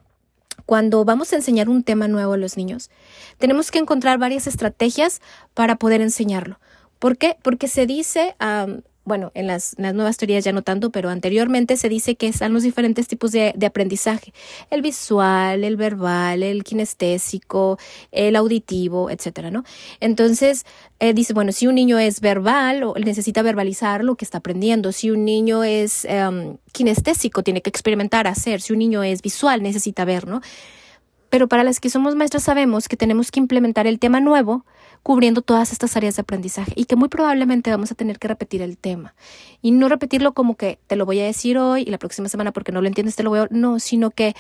cuando 0.65 1.03
vamos 1.05 1.33
a 1.33 1.35
enseñar 1.35 1.69
un 1.69 1.83
tema 1.83 2.07
nuevo 2.07 2.33
a 2.33 2.37
los 2.37 2.57
niños, 2.57 2.89
tenemos 3.37 3.71
que 3.71 3.79
encontrar 3.79 4.17
varias 4.17 4.47
estrategias 4.47 5.21
para 5.53 5.75
poder 5.77 6.01
enseñarlo. 6.01 6.59
¿Por 6.99 7.17
qué? 7.17 7.37
Porque 7.41 7.67
se 7.67 7.85
dice, 7.85 8.35
bueno, 9.05 9.31
en 9.33 9.47
las, 9.47 9.77
nuevas 9.77 10.17
teorías 10.17 10.45
ya 10.45 10.53
no 10.53 10.61
tanto, 10.61 10.89
pero 10.89 11.09
anteriormente 11.09 11.75
se 11.75 11.89
dice 11.89 12.15
que 12.15 12.27
están 12.27 12.53
los 12.53 12.63
diferentes 12.63 13.07
tipos 13.07 13.31
de, 13.31 13.53
aprendizaje, 13.65 14.33
el 14.69 14.81
visual, 14.81 15.63
el 15.63 15.75
verbal, 15.75 16.41
el 16.41 16.63
kinestésico, 16.63 17.77
el 18.11 18.35
auditivo, 18.35 19.09
etcétera, 19.09 19.51
¿no? 19.51 19.63
Entonces, 19.99 20.65
eh, 20.99 21.13
dice, 21.13 21.33
bueno, 21.33 21.51
si 21.51 21.67
un 21.67 21.75
niño 21.75 21.99
es 21.99 22.21
verbal, 22.21 22.83
o 22.83 22.93
necesita 22.95 23.41
verbalizar 23.41 24.03
lo 24.03 24.15
que 24.15 24.25
está 24.25 24.37
aprendiendo, 24.37 24.91
si 24.91 25.11
un 25.11 25.25
niño 25.25 25.63
es 25.63 26.05
em, 26.05 26.57
kinestésico, 26.71 27.43
tiene 27.43 27.61
que 27.61 27.69
experimentar, 27.69 28.27
hacer, 28.27 28.61
si 28.61 28.73
un 28.73 28.79
niño 28.79 29.03
es 29.03 29.21
visual, 29.21 29.61
necesita 29.63 30.05
ver, 30.05 30.27
¿no? 30.27 30.41
Pero 31.29 31.47
para 31.47 31.63
las 31.63 31.79
que 31.79 31.89
somos 31.89 32.15
maestras 32.15 32.43
sabemos 32.43 32.87
que 32.87 32.95
tenemos 32.95 33.31
que 33.31 33.39
implementar 33.39 33.87
el 33.87 33.97
tema 33.97 34.19
nuevo 34.19 34.65
cubriendo 35.03 35.41
todas 35.41 35.71
estas 35.71 35.95
áreas 35.97 36.15
de 36.15 36.21
aprendizaje 36.21 36.71
y 36.75 36.85
que 36.85 36.95
muy 36.95 37.09
probablemente 37.09 37.69
vamos 37.69 37.91
a 37.91 37.95
tener 37.95 38.19
que 38.19 38.29
repetir 38.29 38.61
el 38.61 38.77
tema. 38.77 39.13
Y 39.61 39.71
no 39.71 39.89
repetirlo 39.89 40.33
como 40.33 40.55
que 40.55 40.79
te 40.87 40.95
lo 40.95 41.05
voy 41.05 41.19
a 41.19 41.25
decir 41.25 41.57
hoy 41.57 41.83
y 41.83 41.91
la 41.91 41.97
próxima 41.97 42.29
semana 42.29 42.51
porque 42.51 42.71
no 42.71 42.81
lo 42.81 42.87
entiendes 42.87 43.15
te 43.15 43.23
lo 43.23 43.29
voy. 43.29 43.47
No, 43.51 43.79
sino 43.79 44.11
que 44.11 44.35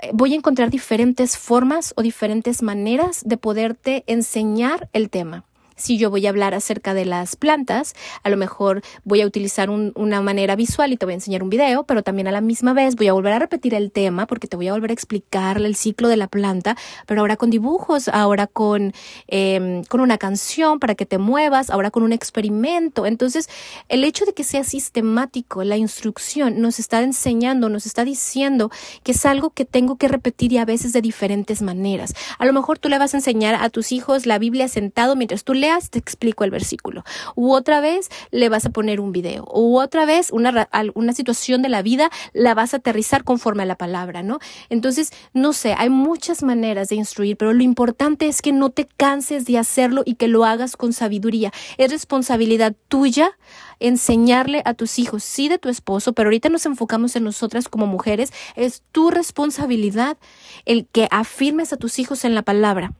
eh, 0.00 0.10
voy 0.12 0.32
a 0.32 0.36
encontrar 0.36 0.70
diferentes 0.70 1.36
formas 1.36 1.92
o 1.96 2.02
diferentes 2.02 2.62
maneras 2.62 3.22
de 3.24 3.36
poderte 3.36 4.02
enseñar 4.06 4.88
el 4.92 5.10
tema 5.10 5.44
si 5.76 5.98
yo 5.98 6.10
voy 6.10 6.26
a 6.26 6.30
hablar 6.30 6.54
acerca 6.54 6.94
de 6.94 7.04
las 7.04 7.36
plantas, 7.36 7.94
a 8.22 8.30
lo 8.30 8.36
mejor 8.36 8.82
voy 9.04 9.20
a 9.20 9.26
utilizar 9.26 9.70
una 9.70 10.20
manera 10.20 10.56
visual 10.56 10.92
y 10.92 10.96
te 10.96 11.06
voy 11.06 11.12
a 11.12 11.16
enseñar 11.16 11.42
un 11.42 11.50
video, 11.50 11.84
pero 11.84 12.02
también 12.02 12.28
a 12.28 12.32
la 12.32 12.40
misma 12.40 12.72
vez 12.72 12.96
voy 12.96 13.08
a 13.08 13.12
volver 13.12 13.32
a 13.32 13.38
repetir 13.38 13.74
el 13.74 13.90
tema 13.90 14.26
porque 14.26 14.48
te 14.48 14.56
voy 14.56 14.68
a 14.68 14.72
volver 14.72 14.90
a 14.90 14.94
explicar 14.94 15.58
el 15.58 15.76
ciclo 15.76 16.08
de 16.08 16.16
la 16.16 16.26
planta, 16.26 16.76
pero 17.06 17.20
ahora 17.20 17.36
con 17.36 17.50
dibujos, 17.50 18.08
ahora 18.08 18.46
con, 18.46 18.92
em, 19.26 19.84
con 19.84 20.00
una 20.00 20.18
canción 20.18 20.78
para 20.78 20.94
que 20.94 21.06
te 21.06 21.18
muevas, 21.18 21.70
ahora 21.70 21.90
con 21.90 22.02
un 22.02 22.12
experimento. 22.12 23.06
Entonces, 23.06 23.48
el 23.88 24.04
hecho 24.04 24.24
de 24.24 24.34
que 24.34 24.44
sea 24.44 24.64
sistemático, 24.64 25.64
la 25.64 25.76
instrucción 25.76 26.60
nos 26.60 26.78
está 26.78 27.02
enseñando, 27.02 27.68
nos 27.68 27.86
está 27.86 28.04
diciendo 28.04 28.70
que 29.02 29.12
es 29.12 29.26
algo 29.26 29.50
que 29.50 29.64
tengo 29.64 29.96
que 29.96 30.08
repetir 30.08 30.52
y 30.52 30.58
a 30.58 30.64
veces 30.64 30.92
de 30.92 31.02
diferentes 31.02 31.62
maneras. 31.62 32.14
A 32.38 32.46
lo 32.46 32.52
mejor 32.52 32.78
tú 32.78 32.88
le 32.88 32.98
vas 32.98 33.14
a 33.14 33.18
enseñar 33.18 33.54
a 33.54 33.70
tus 33.70 33.92
hijos 33.92 34.26
la 34.26 34.38
Biblia 34.38 34.68
sentado 34.68 35.16
mientras 35.16 35.44
tú 35.44 35.54
leas, 35.62 35.88
te 35.88 35.98
explico 35.98 36.44
el 36.44 36.50
versículo. 36.50 37.04
U 37.34 37.52
otra 37.52 37.80
vez 37.80 38.10
le 38.30 38.50
vas 38.50 38.66
a 38.66 38.70
poner 38.70 39.00
un 39.00 39.12
video. 39.12 39.44
U 39.52 39.78
otra 39.78 40.04
vez 40.04 40.30
una, 40.30 40.68
una 40.94 41.12
situación 41.14 41.62
de 41.62 41.70
la 41.70 41.80
vida 41.80 42.10
la 42.34 42.54
vas 42.54 42.74
a 42.74 42.78
aterrizar 42.78 43.24
conforme 43.24 43.62
a 43.62 43.66
la 43.66 43.76
palabra, 43.76 44.22
¿no? 44.22 44.38
Entonces, 44.68 45.12
no 45.32 45.52
sé, 45.52 45.74
hay 45.78 45.88
muchas 45.88 46.42
maneras 46.42 46.88
de 46.88 46.96
instruir, 46.96 47.36
pero 47.36 47.52
lo 47.54 47.62
importante 47.62 48.26
es 48.26 48.42
que 48.42 48.52
no 48.52 48.68
te 48.68 48.86
canses 48.86 49.46
de 49.46 49.56
hacerlo 49.58 50.02
y 50.04 50.16
que 50.16 50.28
lo 50.28 50.44
hagas 50.44 50.76
con 50.76 50.92
sabiduría. 50.92 51.52
Es 51.78 51.90
responsabilidad 51.90 52.74
tuya 52.88 53.38
enseñarle 53.80 54.62
a 54.64 54.74
tus 54.74 54.98
hijos, 54.98 55.24
sí 55.24 55.48
de 55.48 55.58
tu 55.58 55.68
esposo, 55.68 56.12
pero 56.12 56.28
ahorita 56.28 56.48
nos 56.48 56.66
enfocamos 56.66 57.16
en 57.16 57.24
nosotras 57.24 57.68
como 57.68 57.86
mujeres, 57.86 58.32
es 58.54 58.82
tu 58.92 59.10
responsabilidad 59.10 60.16
el 60.64 60.86
que 60.86 61.08
afirmes 61.10 61.72
a 61.72 61.76
tus 61.76 61.98
hijos 61.98 62.24
en 62.24 62.34
la 62.34 62.42
palabra 62.42 62.92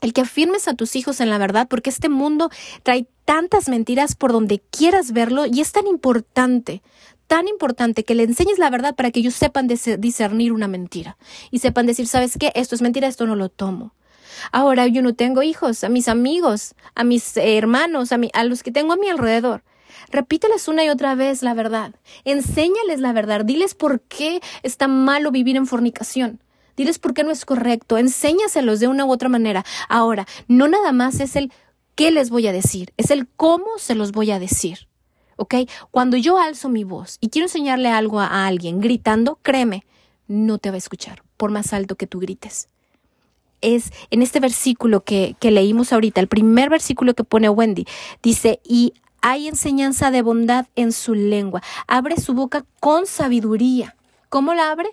el 0.00 0.12
que 0.12 0.22
afirmes 0.22 0.68
a 0.68 0.74
tus 0.74 0.96
hijos 0.96 1.20
en 1.20 1.30
la 1.30 1.38
verdad, 1.38 1.68
porque 1.68 1.90
este 1.90 2.08
mundo 2.08 2.50
trae 2.82 3.06
tantas 3.24 3.68
mentiras 3.68 4.14
por 4.14 4.32
donde 4.32 4.60
quieras 4.70 5.12
verlo 5.12 5.46
y 5.46 5.60
es 5.60 5.72
tan 5.72 5.86
importante, 5.86 6.82
tan 7.26 7.48
importante 7.48 8.04
que 8.04 8.14
le 8.14 8.24
enseñes 8.24 8.58
la 8.58 8.70
verdad 8.70 8.96
para 8.96 9.10
que 9.10 9.20
ellos 9.20 9.34
sepan 9.34 9.68
discernir 9.68 10.52
una 10.52 10.68
mentira 10.68 11.16
y 11.50 11.60
sepan 11.60 11.86
decir, 11.86 12.06
¿sabes 12.06 12.36
qué? 12.38 12.52
Esto 12.54 12.74
es 12.74 12.82
mentira, 12.82 13.06
esto 13.06 13.26
no 13.26 13.36
lo 13.36 13.48
tomo. 13.48 13.94
Ahora 14.52 14.86
yo 14.86 15.02
no 15.02 15.14
tengo 15.14 15.42
hijos, 15.42 15.84
a 15.84 15.88
mis 15.88 16.08
amigos, 16.08 16.74
a 16.94 17.04
mis 17.04 17.36
hermanos, 17.36 18.12
a, 18.12 18.18
a 18.32 18.44
los 18.44 18.62
que 18.62 18.72
tengo 18.72 18.94
a 18.94 18.96
mi 18.96 19.08
alrededor. 19.08 19.62
Repíteles 20.10 20.66
una 20.68 20.84
y 20.84 20.88
otra 20.88 21.14
vez 21.14 21.42
la 21.42 21.54
verdad. 21.54 21.94
Enséñales 22.24 23.00
la 23.00 23.12
verdad. 23.12 23.44
Diles 23.44 23.74
por 23.74 24.00
qué 24.00 24.40
está 24.62 24.88
malo 24.88 25.30
vivir 25.30 25.56
en 25.56 25.66
fornicación. 25.66 26.40
Diles 26.76 26.98
por 26.98 27.14
qué 27.14 27.24
no 27.24 27.30
es 27.30 27.44
correcto. 27.44 27.98
Enséñaselos 27.98 28.80
de 28.80 28.88
una 28.88 29.04
u 29.04 29.12
otra 29.12 29.28
manera. 29.28 29.64
Ahora, 29.88 30.26
no 30.48 30.68
nada 30.68 30.92
más 30.92 31.20
es 31.20 31.36
el 31.36 31.52
qué 31.94 32.10
les 32.10 32.30
voy 32.30 32.46
a 32.46 32.52
decir, 32.52 32.92
es 32.96 33.10
el 33.10 33.26
cómo 33.28 33.78
se 33.78 33.94
los 33.94 34.12
voy 34.12 34.30
a 34.30 34.38
decir. 34.38 34.88
¿Ok? 35.36 35.54
Cuando 35.90 36.16
yo 36.16 36.38
alzo 36.38 36.68
mi 36.68 36.84
voz 36.84 37.16
y 37.20 37.28
quiero 37.28 37.46
enseñarle 37.46 37.88
algo 37.88 38.20
a 38.20 38.46
alguien 38.46 38.80
gritando, 38.80 39.38
créeme, 39.42 39.84
no 40.28 40.58
te 40.58 40.70
va 40.70 40.74
a 40.74 40.78
escuchar, 40.78 41.22
por 41.36 41.50
más 41.50 41.72
alto 41.72 41.96
que 41.96 42.06
tú 42.06 42.20
grites 42.20 42.68
es 43.62 43.92
en 44.10 44.22
este 44.22 44.40
versículo 44.40 45.04
que, 45.04 45.36
que, 45.38 45.50
leímos 45.50 45.92
ahorita, 45.92 46.20
el 46.20 46.28
primer 46.28 46.70
versículo 46.70 47.12
que 47.12 47.24
pone 47.24 47.50
Wendy, 47.50 47.86
dice, 48.22 48.58
y 48.64 48.94
hay 49.22 49.48
enseñanza 49.48 50.10
de 50.10 50.22
bondad 50.22 50.66
en 50.76 50.92
su 50.92 51.14
lengua. 51.14 51.62
Abre 51.86 52.16
su 52.16 52.34
boca 52.34 52.64
con 52.80 53.06
sabiduría. 53.06 53.96
¿Cómo 54.28 54.54
la 54.54 54.70
abre? 54.70 54.90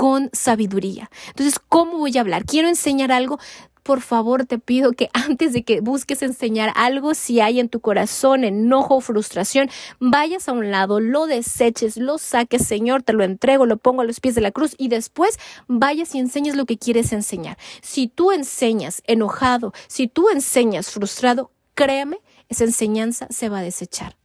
Con 0.00 0.30
sabiduría. 0.32 1.10
Entonces, 1.28 1.58
¿cómo 1.58 1.98
voy 1.98 2.16
a 2.16 2.22
hablar? 2.22 2.46
Quiero 2.46 2.68
enseñar 2.68 3.12
algo. 3.12 3.38
Por 3.82 4.00
favor, 4.00 4.46
te 4.46 4.58
pido 4.58 4.92
que 4.92 5.10
antes 5.12 5.52
de 5.52 5.62
que 5.62 5.82
busques 5.82 6.22
enseñar 6.22 6.72
algo, 6.74 7.12
si 7.12 7.40
hay 7.40 7.60
en 7.60 7.68
tu 7.68 7.80
corazón 7.80 8.44
enojo 8.44 9.02
frustración, 9.02 9.68
vayas 9.98 10.48
a 10.48 10.52
un 10.52 10.70
lado, 10.70 11.00
lo 11.00 11.26
deseches, 11.26 11.98
lo 11.98 12.16
saques, 12.16 12.66
Señor, 12.66 13.02
te 13.02 13.12
lo 13.12 13.24
entrego, 13.24 13.66
lo 13.66 13.76
pongo 13.76 14.00
a 14.00 14.06
los 14.06 14.20
pies 14.20 14.34
de 14.34 14.40
la 14.40 14.52
cruz 14.52 14.74
y 14.78 14.88
después 14.88 15.38
vayas 15.68 16.14
y 16.14 16.18
enseñes 16.18 16.56
lo 16.56 16.64
que 16.64 16.78
quieres 16.78 17.12
enseñar. 17.12 17.58
Si 17.82 18.08
tú 18.08 18.32
enseñas 18.32 19.02
enojado, 19.06 19.74
si 19.86 20.08
tú 20.08 20.30
enseñas 20.30 20.88
frustrado, 20.90 21.50
créeme 21.74 22.20
esa 22.48 22.64
enseñanza 22.64 23.26
se 23.28 23.50
va 23.50 23.58
a 23.58 23.62
desechar. 23.62 24.16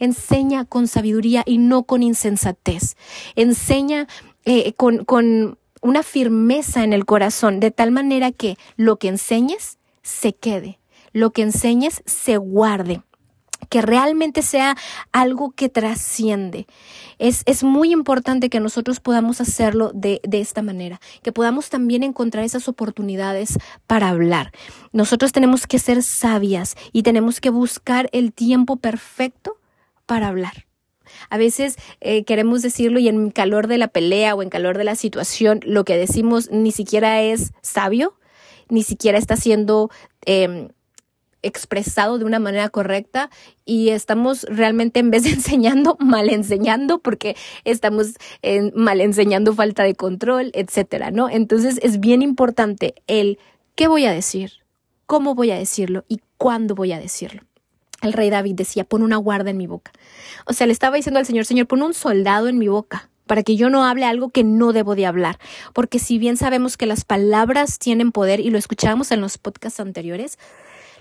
Enseña 0.00 0.64
con 0.64 0.88
sabiduría 0.88 1.44
y 1.46 1.58
no 1.58 1.84
con 1.84 2.02
insensatez. 2.02 2.96
Enseña 3.36 4.08
eh, 4.44 4.72
con, 4.74 5.04
con 5.04 5.58
una 5.82 6.02
firmeza 6.02 6.84
en 6.84 6.92
el 6.92 7.06
corazón, 7.06 7.60
de 7.60 7.70
tal 7.70 7.90
manera 7.90 8.32
que 8.32 8.56
lo 8.76 8.96
que 8.96 9.08
enseñes 9.08 9.78
se 10.02 10.34
quede, 10.34 10.78
lo 11.12 11.30
que 11.30 11.42
enseñes 11.42 12.02
se 12.06 12.36
guarde 12.36 13.02
que 13.68 13.82
realmente 13.82 14.42
sea 14.42 14.76
algo 15.12 15.52
que 15.52 15.68
trasciende. 15.68 16.66
Es, 17.18 17.42
es 17.46 17.62
muy 17.62 17.92
importante 17.92 18.50
que 18.50 18.60
nosotros 18.60 19.00
podamos 19.00 19.40
hacerlo 19.40 19.92
de, 19.94 20.20
de, 20.24 20.40
esta 20.40 20.62
manera, 20.62 21.00
que 21.22 21.32
podamos 21.32 21.70
también 21.70 22.02
encontrar 22.02 22.44
esas 22.44 22.68
oportunidades 22.68 23.58
para 23.86 24.08
hablar. 24.08 24.52
Nosotros 24.92 25.32
tenemos 25.32 25.66
que 25.66 25.78
ser 25.78 26.02
sabias 26.02 26.76
y 26.92 27.02
tenemos 27.02 27.40
que 27.40 27.50
buscar 27.50 28.08
el 28.12 28.32
tiempo 28.32 28.76
perfecto 28.76 29.58
para 30.06 30.28
hablar. 30.28 30.69
A 31.28 31.38
veces 31.38 31.76
eh, 32.00 32.24
queremos 32.24 32.62
decirlo 32.62 32.98
y 32.98 33.08
en 33.08 33.30
calor 33.30 33.66
de 33.66 33.78
la 33.78 33.88
pelea 33.88 34.34
o 34.34 34.42
en 34.42 34.50
calor 34.50 34.78
de 34.78 34.84
la 34.84 34.96
situación, 34.96 35.60
lo 35.64 35.84
que 35.84 35.96
decimos 35.96 36.50
ni 36.50 36.72
siquiera 36.72 37.22
es 37.22 37.52
sabio, 37.62 38.14
ni 38.68 38.82
siquiera 38.82 39.18
está 39.18 39.36
siendo 39.36 39.90
em, 40.24 40.68
expresado 41.42 42.18
de 42.18 42.24
una 42.24 42.38
manera 42.38 42.68
correcta 42.68 43.30
y 43.64 43.90
estamos 43.90 44.44
realmente 44.44 45.00
en 45.00 45.10
vez 45.10 45.24
de 45.24 45.30
enseñando, 45.34 45.96
mal 46.00 46.28
enseñando 46.28 46.98
porque 46.98 47.36
estamos 47.64 48.14
mal 48.74 49.00
enseñando 49.00 49.54
falta 49.54 49.84
de 49.84 49.94
control, 49.94 50.50
etcétera, 50.54 51.10
¿no? 51.10 51.28
Entonces 51.28 51.78
es 51.82 52.00
bien 52.00 52.22
importante 52.22 52.94
el 53.06 53.38
qué 53.74 53.88
voy 53.88 54.04
a 54.06 54.12
decir, 54.12 54.52
cómo 55.06 55.34
voy 55.34 55.50
a 55.50 55.56
decirlo 55.56 56.04
y 56.08 56.20
cuándo 56.36 56.74
voy 56.74 56.92
a 56.92 57.00
decirlo. 57.00 57.42
El 58.02 58.12
rey 58.12 58.30
David 58.30 58.54
decía, 58.54 58.84
pon 58.84 59.02
una 59.02 59.16
guarda 59.16 59.50
en 59.50 59.56
mi 59.56 59.66
boca. 59.66 59.92
O 60.46 60.52
sea, 60.52 60.66
le 60.66 60.72
estaba 60.72 60.96
diciendo 60.96 61.18
al 61.18 61.26
Señor, 61.26 61.44
Señor, 61.44 61.66
pon 61.66 61.82
un 61.82 61.94
soldado 61.94 62.48
en 62.48 62.58
mi 62.58 62.68
boca 62.68 63.10
para 63.26 63.44
que 63.44 63.54
yo 63.54 63.70
no 63.70 63.84
hable 63.84 64.06
algo 64.06 64.30
que 64.30 64.42
no 64.42 64.72
debo 64.72 64.96
de 64.96 65.06
hablar. 65.06 65.38
Porque 65.72 65.98
si 65.98 66.18
bien 66.18 66.36
sabemos 66.36 66.76
que 66.76 66.86
las 66.86 67.04
palabras 67.04 67.78
tienen 67.78 68.10
poder 68.10 68.40
y 68.40 68.50
lo 68.50 68.58
escuchábamos 68.58 69.12
en 69.12 69.20
los 69.20 69.38
podcasts 69.38 69.78
anteriores, 69.78 70.38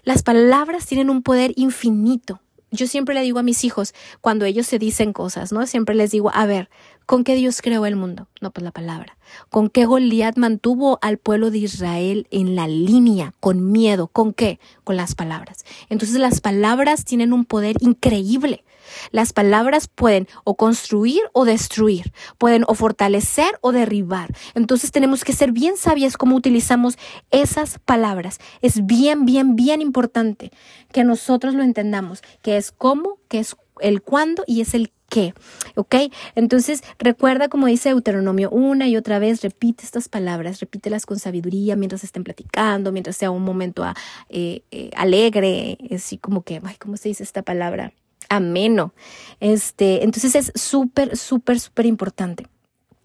las 0.03 0.21
palabras 0.21 0.85
tienen 0.85 1.09
un 1.09 1.23
poder 1.23 1.53
infinito. 1.55 2.39
Yo 2.71 2.87
siempre 2.87 3.15
le 3.15 3.21
digo 3.21 3.39
a 3.39 3.43
mis 3.43 3.63
hijos, 3.63 3.93
cuando 4.21 4.45
ellos 4.45 4.67
se 4.67 4.79
dicen 4.79 5.13
cosas, 5.13 5.51
¿no? 5.51 5.65
Siempre 5.65 5.95
les 5.95 6.11
digo, 6.11 6.31
a 6.33 6.45
ver, 6.45 6.69
¿con 7.05 7.23
qué 7.23 7.35
Dios 7.35 7.61
creó 7.61 7.85
el 7.85 7.95
mundo? 7.95 8.27
No, 8.41 8.51
pues 8.51 8.63
la 8.63 8.71
palabra. 8.71 9.17
¿Con 9.49 9.69
qué 9.69 9.85
Goliat 9.85 10.37
mantuvo 10.37 10.99
al 11.01 11.17
pueblo 11.17 11.49
de 11.49 11.59
Israel 11.59 12.27
en 12.29 12.55
la 12.55 12.67
línea, 12.67 13.33
con 13.39 13.71
miedo? 13.71 14.07
¿Con 14.07 14.33
qué? 14.33 14.59
Con 14.83 14.97
las 14.97 15.15
palabras. 15.15 15.65
Entonces 15.89 16.19
las 16.19 16.41
palabras 16.41 17.05
tienen 17.05 17.33
un 17.33 17.45
poder 17.45 17.77
increíble. 17.79 18.63
Las 19.11 19.33
palabras 19.33 19.87
pueden 19.87 20.27
o 20.43 20.55
construir 20.55 21.21
o 21.33 21.45
destruir, 21.45 22.13
pueden 22.37 22.63
o 22.67 22.73
fortalecer 22.73 23.57
o 23.61 23.71
derribar. 23.71 24.33
Entonces 24.55 24.91
tenemos 24.91 25.23
que 25.23 25.33
ser 25.33 25.51
bien 25.51 25.77
sabias 25.77 26.17
cómo 26.17 26.35
utilizamos 26.35 26.97
esas 27.31 27.79
palabras. 27.79 28.39
Es 28.61 28.85
bien, 28.85 29.25
bien, 29.25 29.55
bien 29.55 29.81
importante 29.81 30.51
que 30.91 31.03
nosotros 31.03 31.53
lo 31.53 31.63
entendamos, 31.63 32.21
que 32.41 32.57
es 32.57 32.71
cómo, 32.71 33.17
que 33.27 33.39
es 33.39 33.55
el 33.79 34.01
cuándo 34.01 34.43
y 34.47 34.61
es 34.61 34.73
el 34.73 34.91
qué. 35.09 35.33
¿Ok? 35.75 35.95
Entonces, 36.35 36.83
recuerda, 36.99 37.49
como 37.49 37.67
dice 37.67 37.89
Deuteronomio, 37.89 38.49
una 38.51 38.87
y 38.87 38.95
otra 38.95 39.19
vez, 39.19 39.41
repite 39.41 39.83
estas 39.83 40.07
palabras, 40.07 40.59
repítelas 40.59 41.05
con 41.05 41.19
sabiduría 41.19 41.75
mientras 41.75 42.03
estén 42.03 42.23
platicando, 42.23 42.91
mientras 42.91 43.17
sea 43.17 43.31
un 43.31 43.43
momento 43.43 43.83
ah, 43.83 43.95
eh, 44.29 44.63
eh, 44.71 44.91
alegre, 44.95 45.77
así 45.93 46.17
como 46.17 46.43
que, 46.43 46.61
ay, 46.63 46.75
¿cómo 46.79 46.97
se 46.97 47.09
dice 47.09 47.23
esta 47.23 47.41
palabra? 47.41 47.93
Ameno. 48.29 48.93
Este, 49.39 50.03
entonces 50.03 50.35
es 50.35 50.51
súper, 50.55 51.17
súper, 51.17 51.59
súper 51.59 51.85
importante. 51.85 52.47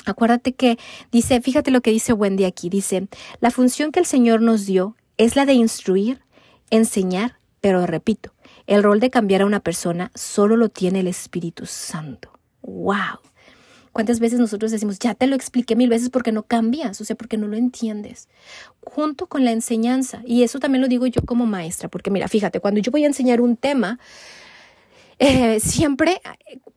Acuérdate 0.07 0.53
que 0.53 0.79
dice, 1.11 1.41
fíjate 1.41 1.71
lo 1.71 1.81
que 1.81 1.91
dice 1.91 2.13
Wendy 2.13 2.45
aquí, 2.45 2.69
dice, 2.69 3.09
la 3.41 3.51
función 3.51 3.91
que 3.91 4.01
el 4.01 4.07
Señor 4.07 4.43
nos 4.43 4.67
dio 4.67 4.97
es 5.17 5.35
la 5.35 5.47
de 5.47 5.55
instruir, 5.55 6.21
enseñar, 6.71 7.39
pero 7.61 7.87
repito, 7.87 8.35
el 8.67 8.83
rol 8.83 9.01
de 9.01 9.11
cambiar 9.11 9.43
a 9.43 9.47
una 9.47 9.61
persona 9.61 10.11
solo 10.15 10.57
lo 10.57 10.69
tiene 10.69 11.01
el 11.01 11.07
Espíritu 11.07 11.67
Santo. 11.67 12.31
¡Wow! 12.63 13.21
¿Cuántas 13.93 14.19
veces 14.19 14.41
nosotros 14.41 14.73
decimos, 14.73 14.99
ya 14.99 15.15
te 15.15 15.29
lo 15.29 15.37
expliqué 15.37 15.77
mil 15.77 15.89
veces 15.89 16.11
porque 16.11 16.33
no 16.33 16.43
cambias, 16.43 17.01
o 17.01 17.05
sea, 17.05 17.15
porque 17.15 17.37
no 17.37 17.47
lo 17.47 17.57
entiendes? 17.57 18.29
Junto 18.81 19.29
con 19.29 19.45
la 19.45 19.53
enseñanza, 19.53 20.21
y 20.27 20.43
eso 20.43 20.59
también 20.59 20.83
lo 20.83 20.89
digo 20.89 21.07
yo 21.07 21.23
como 21.23 21.47
maestra, 21.47 21.89
porque 21.89 22.11
mira, 22.11 22.27
fíjate, 22.27 22.59
cuando 22.59 22.81
yo 22.81 22.91
voy 22.91 23.05
a 23.05 23.07
enseñar 23.07 23.41
un 23.41 23.57
tema, 23.57 24.01
eh, 25.19 25.61
siempre 25.61 26.21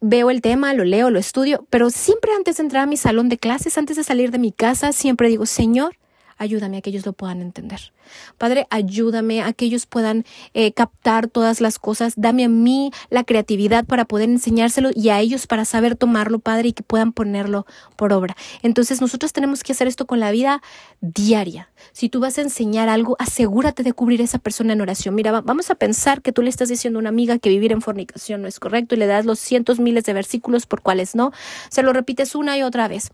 veo 0.02 0.30
el 0.30 0.42
tema, 0.42 0.74
lo 0.74 0.84
leo, 0.84 1.10
lo 1.10 1.20
estudio, 1.20 1.66
pero 1.70 1.90
siempre 1.90 2.32
antes 2.34 2.58
de 2.58 2.64
entrar 2.64 2.84
a 2.84 2.88
mi 2.88 2.98
salón 2.98 3.30
de 3.30 3.38
clases, 3.38 3.78
antes 3.78 3.98
de 3.98 4.04
salir 4.04 4.32
de 4.32 4.40
mi 4.40 4.52
casa, 4.52 4.92
siempre 4.92 5.30
digo, 5.30 5.46
Señor, 5.46 5.98
ayúdame 6.38 6.78
a 6.78 6.82
que 6.82 6.90
ellos 6.90 7.06
lo 7.06 7.14
puedan 7.14 7.42
entender. 7.42 7.92
Padre, 8.38 8.68
ayúdame 8.70 9.42
a 9.42 9.54
que 9.54 9.66
ellos 9.66 9.86
puedan 9.86 10.26
eh, 10.54 10.72
captar 10.72 11.28
todas 11.28 11.62
las 11.62 11.80
cosas. 11.80 12.14
Dame 12.16 12.46
a 12.46 12.50
mí 12.50 12.92
la 13.10 13.24
creatividad 13.24 13.86
para 13.86 14.06
poder 14.06 14.30
enseñárselo 14.30 14.90
y 14.94 15.10
a 15.10 15.20
ellos 15.20 15.48
para 15.48 15.66
saber 15.66 15.96
tomarlo, 15.96 16.40
Padre, 16.40 16.70
y 16.70 16.74
que 16.74 16.84
puedan 16.84 17.12
ponerlo 17.12 17.66
por 17.96 18.14
obra. 18.14 18.36
Entonces 18.62 19.02
nosotros 19.02 19.34
tenemos 19.34 19.64
que 19.64 19.74
hacer 19.74 19.88
esto 19.88 20.06
con 20.06 20.20
la 20.20 20.32
vida 20.32 20.62
diaria. 21.02 21.70
Si 21.92 22.10
tú 22.10 22.20
vas 22.20 22.38
a 22.38 22.42
enseñar 22.42 22.90
algo, 22.90 23.16
asegúrate 23.20 23.84
de 23.84 23.94
cubrir 23.94 24.22
a 24.22 24.24
esa 24.24 24.40
persona 24.40 24.74
en 24.74 24.82
oración. 24.82 25.16
Mira, 25.16 25.42
vamos 25.42 25.70
a 25.70 25.76
pensar 25.76 26.22
que 26.22 26.32
tú 26.32 26.42
le 26.42 26.50
estás 26.50 26.70
diciendo 26.70 27.00
a 27.00 27.02
una 27.02 27.10
amiga 27.10 27.40
que 27.40 27.50
vivir 27.50 27.72
en 27.72 27.82
fornicación 27.82 28.42
no 28.42 28.48
es 28.48 28.60
correcto 28.60 28.96
y 28.96 28.98
le 28.98 29.08
das 29.08 29.26
los 29.26 29.40
cientos 29.40 29.80
miles 29.80 30.04
de 30.06 30.14
versículos 30.14 30.66
por 30.66 30.82
cuales 30.82 31.16
no. 31.16 31.32
Se 31.70 31.84
lo 31.84 31.94
repites 31.94 32.36
una 32.36 32.58
y 32.58 32.64
otra 32.64 32.88
vez 32.88 33.12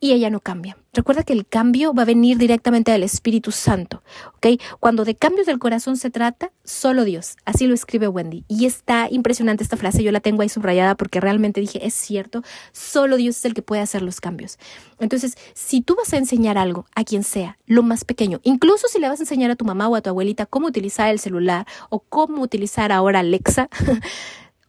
y 0.00 0.12
ella 0.12 0.30
no 0.30 0.40
cambia. 0.40 0.76
Recuerda 0.92 1.22
que 1.22 1.32
el 1.32 1.46
cambio 1.46 1.92
va 1.92 2.02
a 2.02 2.06
venir 2.06 2.38
directamente 2.38 2.90
del 2.90 3.02
Espíritu 3.02 3.52
Santo, 3.52 4.02
¿ok? 4.36 4.60
Cuando 4.80 5.04
de 5.04 5.14
cambios 5.14 5.46
del 5.46 5.58
corazón 5.58 5.96
se 5.96 6.10
trata, 6.10 6.50
solo 6.64 7.04
Dios. 7.04 7.36
Así 7.44 7.66
lo 7.66 7.74
escribe 7.74 8.08
Wendy. 8.08 8.44
Y 8.48 8.66
está 8.66 9.08
impresionante 9.10 9.62
esta 9.62 9.76
frase, 9.76 10.02
yo 10.02 10.12
la 10.12 10.20
tengo 10.20 10.42
ahí 10.42 10.48
subrayada 10.48 10.96
porque 10.96 11.20
realmente 11.20 11.60
dije, 11.60 11.86
es 11.86 11.94
cierto, 11.94 12.42
solo 12.72 13.16
Dios 13.16 13.36
es 13.38 13.44
el 13.44 13.54
que 13.54 13.62
puede 13.62 13.82
hacer 13.82 14.02
los 14.02 14.20
cambios. 14.20 14.58
Entonces, 14.98 15.36
si 15.54 15.80
tú 15.80 15.94
vas 15.96 16.12
a 16.12 16.16
enseñar 16.16 16.58
algo 16.58 16.86
a 16.94 17.04
quien 17.04 17.22
sea, 17.22 17.58
lo 17.66 17.82
más 17.82 18.04
pequeño, 18.04 18.40
incluso 18.42 18.88
si 18.88 18.98
le 18.98 19.08
vas 19.08 19.20
a 19.20 19.22
enseñar 19.22 19.50
a 19.50 19.56
tu 19.56 19.64
mamá 19.64 19.88
o 19.88 19.96
a 19.96 20.00
tu 20.00 20.10
abuelita 20.10 20.46
cómo 20.46 20.68
utilizar 20.68 21.10
el 21.10 21.20
celular 21.20 21.66
o 21.90 22.00
cómo 22.00 22.42
utilizar 22.42 22.92
ahora 22.92 23.20
Alexa, 23.20 23.68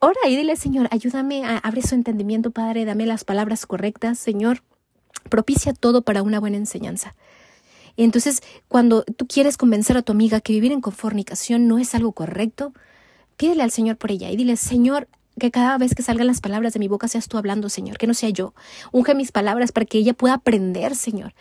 Ora 0.01 0.15
y 0.29 0.38
dile, 0.38 0.55
Señor, 0.55 0.88
ayúdame 0.91 1.43
a 1.43 1.57
abrir 1.57 1.86
su 1.86 1.93
entendimiento, 1.93 2.51
Padre, 2.51 2.86
dame 2.86 3.05
las 3.05 3.25
palabras 3.25 3.65
correctas, 3.65 4.17
Señor 4.17 4.62
propicia 5.29 5.73
todo 5.73 6.01
para 6.01 6.23
una 6.23 6.39
buena 6.39 6.57
enseñanza. 6.57 7.15
Entonces, 7.97 8.41
cuando 8.67 9.03
tú 9.03 9.27
quieres 9.27 9.57
convencer 9.57 9.97
a 9.97 10.01
tu 10.01 10.13
amiga 10.13 10.39
que 10.39 10.53
vivir 10.53 10.71
en 10.71 10.81
confornicación 10.81 11.67
no 11.67 11.79
es 11.79 11.95
algo 11.95 12.13
correcto, 12.13 12.73
pídele 13.35 13.63
al 13.63 13.71
Señor 13.71 13.97
por 13.97 14.11
ella 14.11 14.29
y 14.31 14.38
dile, 14.38 14.55
Señor, 14.55 15.07
que 15.39 15.49
cada 15.49 15.77
vez 15.77 15.95
que 15.95 16.03
salgan 16.03 16.27
las 16.27 16.41
palabras 16.41 16.73
de 16.73 16.79
mi 16.79 16.88
boca 16.88 17.07
seas 17.07 17.27
tú 17.27 17.38
hablando, 17.38 17.69
Señor, 17.69 17.97
que 17.97 18.05
no 18.05 18.13
sea 18.13 18.29
yo. 18.29 18.53
Unge 18.91 19.15
mis 19.15 19.31
palabras 19.31 19.71
para 19.71 19.85
que 19.85 19.97
ella 19.97 20.13
pueda 20.13 20.35
aprender, 20.35 20.95
Señor. 20.95 21.33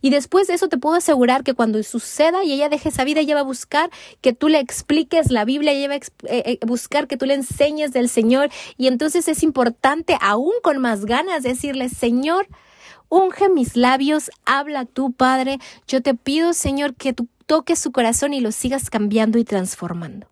Y 0.00 0.10
después 0.10 0.46
de 0.46 0.54
eso 0.54 0.68
te 0.68 0.78
puedo 0.78 0.94
asegurar 0.94 1.42
que 1.42 1.54
cuando 1.54 1.82
suceda 1.82 2.44
y 2.44 2.52
ella 2.52 2.68
deje 2.68 2.90
esa 2.90 3.04
vida, 3.04 3.20
ella 3.20 3.34
va 3.34 3.40
a 3.40 3.44
buscar 3.44 3.90
que 4.20 4.32
tú 4.32 4.48
le 4.48 4.60
expliques 4.60 5.30
la 5.30 5.44
Biblia, 5.44 5.72
ella 5.72 5.88
va 5.88 5.94
a 5.94 5.96
eh, 5.96 6.42
eh, 6.46 6.58
buscar 6.66 7.08
que 7.08 7.16
tú 7.16 7.26
le 7.26 7.34
enseñes 7.34 7.92
del 7.92 8.08
Señor. 8.08 8.50
Y 8.76 8.86
entonces 8.86 9.26
es 9.28 9.42
importante, 9.42 10.16
aún 10.20 10.52
con 10.62 10.78
más 10.78 11.06
ganas, 11.06 11.42
decirle, 11.42 11.88
Señor, 11.88 12.46
Unge 13.08 13.48
mis 13.48 13.76
labios, 13.76 14.30
habla 14.44 14.84
tú, 14.84 15.12
Padre. 15.12 15.58
Yo 15.86 16.02
te 16.02 16.14
pido, 16.14 16.52
Señor, 16.52 16.94
que 16.94 17.12
tú 17.12 17.28
toques 17.46 17.78
su 17.78 17.92
corazón 17.92 18.34
y 18.34 18.40
lo 18.40 18.52
sigas 18.52 18.90
cambiando 18.90 19.38
y 19.38 19.44
transformando. 19.44 20.28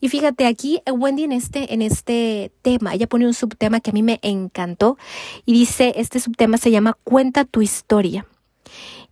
Y 0.00 0.08
fíjate 0.08 0.46
aquí, 0.46 0.82
eh, 0.84 0.90
Wendy 0.90 1.24
en 1.24 1.32
este, 1.32 1.72
en 1.72 1.82
este 1.82 2.52
tema, 2.62 2.94
ella 2.94 3.06
pone 3.06 3.26
un 3.26 3.34
subtema 3.34 3.80
que 3.80 3.90
a 3.90 3.92
mí 3.92 4.02
me 4.02 4.18
encantó 4.22 4.98
y 5.46 5.52
dice, 5.52 5.92
este 5.96 6.20
subtema 6.20 6.58
se 6.58 6.70
llama 6.70 6.98
Cuenta 7.04 7.44
tu 7.44 7.62
historia. 7.62 8.26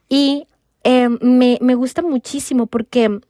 Y 0.09 0.47
em, 0.83 1.19
me, 1.21 1.59
me, 1.61 1.75
gusta 1.75 2.03
muchísimo 2.03 2.67
porque 2.67 3.21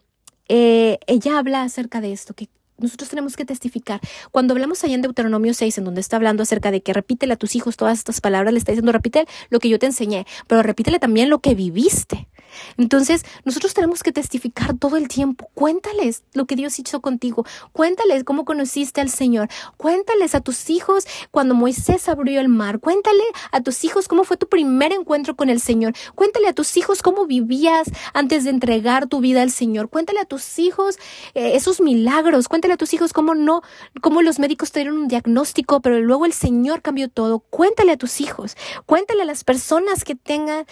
eh, 0.49 0.99
ella 1.07 1.39
habla 1.39 1.63
acerca 1.63 2.01
de 2.01 2.13
esto, 2.13 2.35
que 2.35 2.49
nosotros 2.79 3.11
tenemos 3.11 3.37
que 3.37 3.45
testificar. 3.45 4.01
Cuando 4.31 4.55
hablamos 4.55 4.83
allá 4.85 4.95
en 4.95 5.03
Deuteronomio 5.03 5.55
6, 5.55 5.79
en 5.79 5.85
donde 5.85 6.01
está 6.01 6.17
hablando 6.17 6.43
acerca 6.43 6.71
de 6.71 6.81
que 6.81 6.93
repítele 6.93 7.35
a 7.35 7.37
tus 7.37 7.57
hijos 7.57 7.77
todas 7.77 7.99
estas 7.99 8.21
palabras, 8.21 8.53
le 8.53 8.59
está 8.59 8.73
diciendo, 8.73 8.93
repite 8.93 9.27
lo 9.51 9.59
que 9.59 9.69
yo 9.69 9.79
te 9.79 9.87
enseñé, 9.87 10.27
pero 10.47 10.63
repítele 10.63 10.99
también 10.99 11.31
lo 11.31 11.41
que 11.41 11.55
viviste. 11.55 12.29
Entonces, 12.77 13.25
nosotros 13.45 13.75
tenemos 13.75 14.03
que 14.03 14.13
testificar 14.13 14.77
todo 14.77 14.97
el 14.97 15.09
tiempo. 15.09 15.51
Cuéntales 15.55 16.25
lo 16.33 16.47
que 16.47 16.57
Dios 16.57 16.79
hizo 16.79 17.01
contigo. 17.01 17.45
Cuéntales 17.73 18.25
cómo 18.25 18.45
conociste 18.45 19.01
al 19.01 19.11
Señor. 19.11 19.49
Cuéntales 19.77 20.35
a 20.35 20.41
tus 20.41 20.71
hijos 20.71 21.07
cuando 21.31 21.55
Moisés 21.55 22.09
abrió 22.09 22.41
el 22.41 22.49
mar. 22.49 22.81
Cuéntale 22.81 23.23
a 23.53 23.61
tus 23.61 23.85
hijos 23.85 24.09
cómo 24.09 24.25
fue 24.25 24.37
tu 24.37 24.49
primer 24.49 24.93
encuentro 24.93 25.37
con 25.37 25.49
el 25.49 25.61
Señor. 25.61 25.95
Cuéntale 26.15 26.49
a 26.49 26.53
tus 26.53 26.77
hijos 26.77 27.03
cómo 27.03 27.27
vivías 27.27 27.89
antes 28.15 28.45
de 28.45 28.51
entregar 28.51 29.07
tu 29.07 29.21
vida 29.21 29.43
al 29.43 29.51
Señor. 29.51 29.89
Cuéntale 29.89 30.21
a 30.21 30.25
tus 30.25 30.59
hijos 30.59 30.99
eh, 31.35 31.53
esos 31.55 31.81
milagros. 31.81 32.49
Cuéntale 32.49 32.75
a 32.75 32.77
tus 32.77 32.93
hijos 32.95 33.13
cómo 33.13 33.35
no, 33.35 33.63
cómo 34.01 34.23
los 34.23 34.39
médicos 34.39 34.73
te 34.73 34.81
dieron 34.81 34.99
un 34.99 35.09
diagnóstico, 35.09 35.81
pero 35.81 36.01
luego 36.01 36.27
el 36.27 36.33
Señor 36.33 36.83
cambió 36.83 37.09
todo. 37.09 37.41
Cuéntale 37.41 37.93
a 37.93 37.97
tus 37.97 38.21
hijos. 38.21 38.57
Cuéntale 38.87 39.23
a 39.23 39.27
las 39.27 39.45
personas 39.45 40.05
que 40.05 40.15
tengan, 40.15 40.67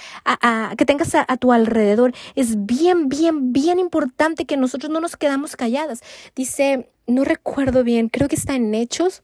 que 0.76 0.84
tengas 0.84 1.14
a, 1.14 1.36
tu 1.36 1.52
alrededor 1.52 1.65
alrededor. 1.66 2.12
Es 2.34 2.66
bien, 2.66 3.08
bien, 3.08 3.52
bien 3.52 3.78
importante 3.78 4.44
que 4.44 4.56
nosotros 4.56 4.90
no 4.90 5.00
nos 5.00 5.16
quedamos 5.16 5.56
calladas. 5.56 6.00
Dice, 6.34 6.88
no 7.06 7.24
recuerdo 7.24 7.84
bien, 7.84 8.08
creo 8.08 8.28
que 8.28 8.36
está 8.36 8.54
en 8.54 8.74
Hechos 8.74 9.22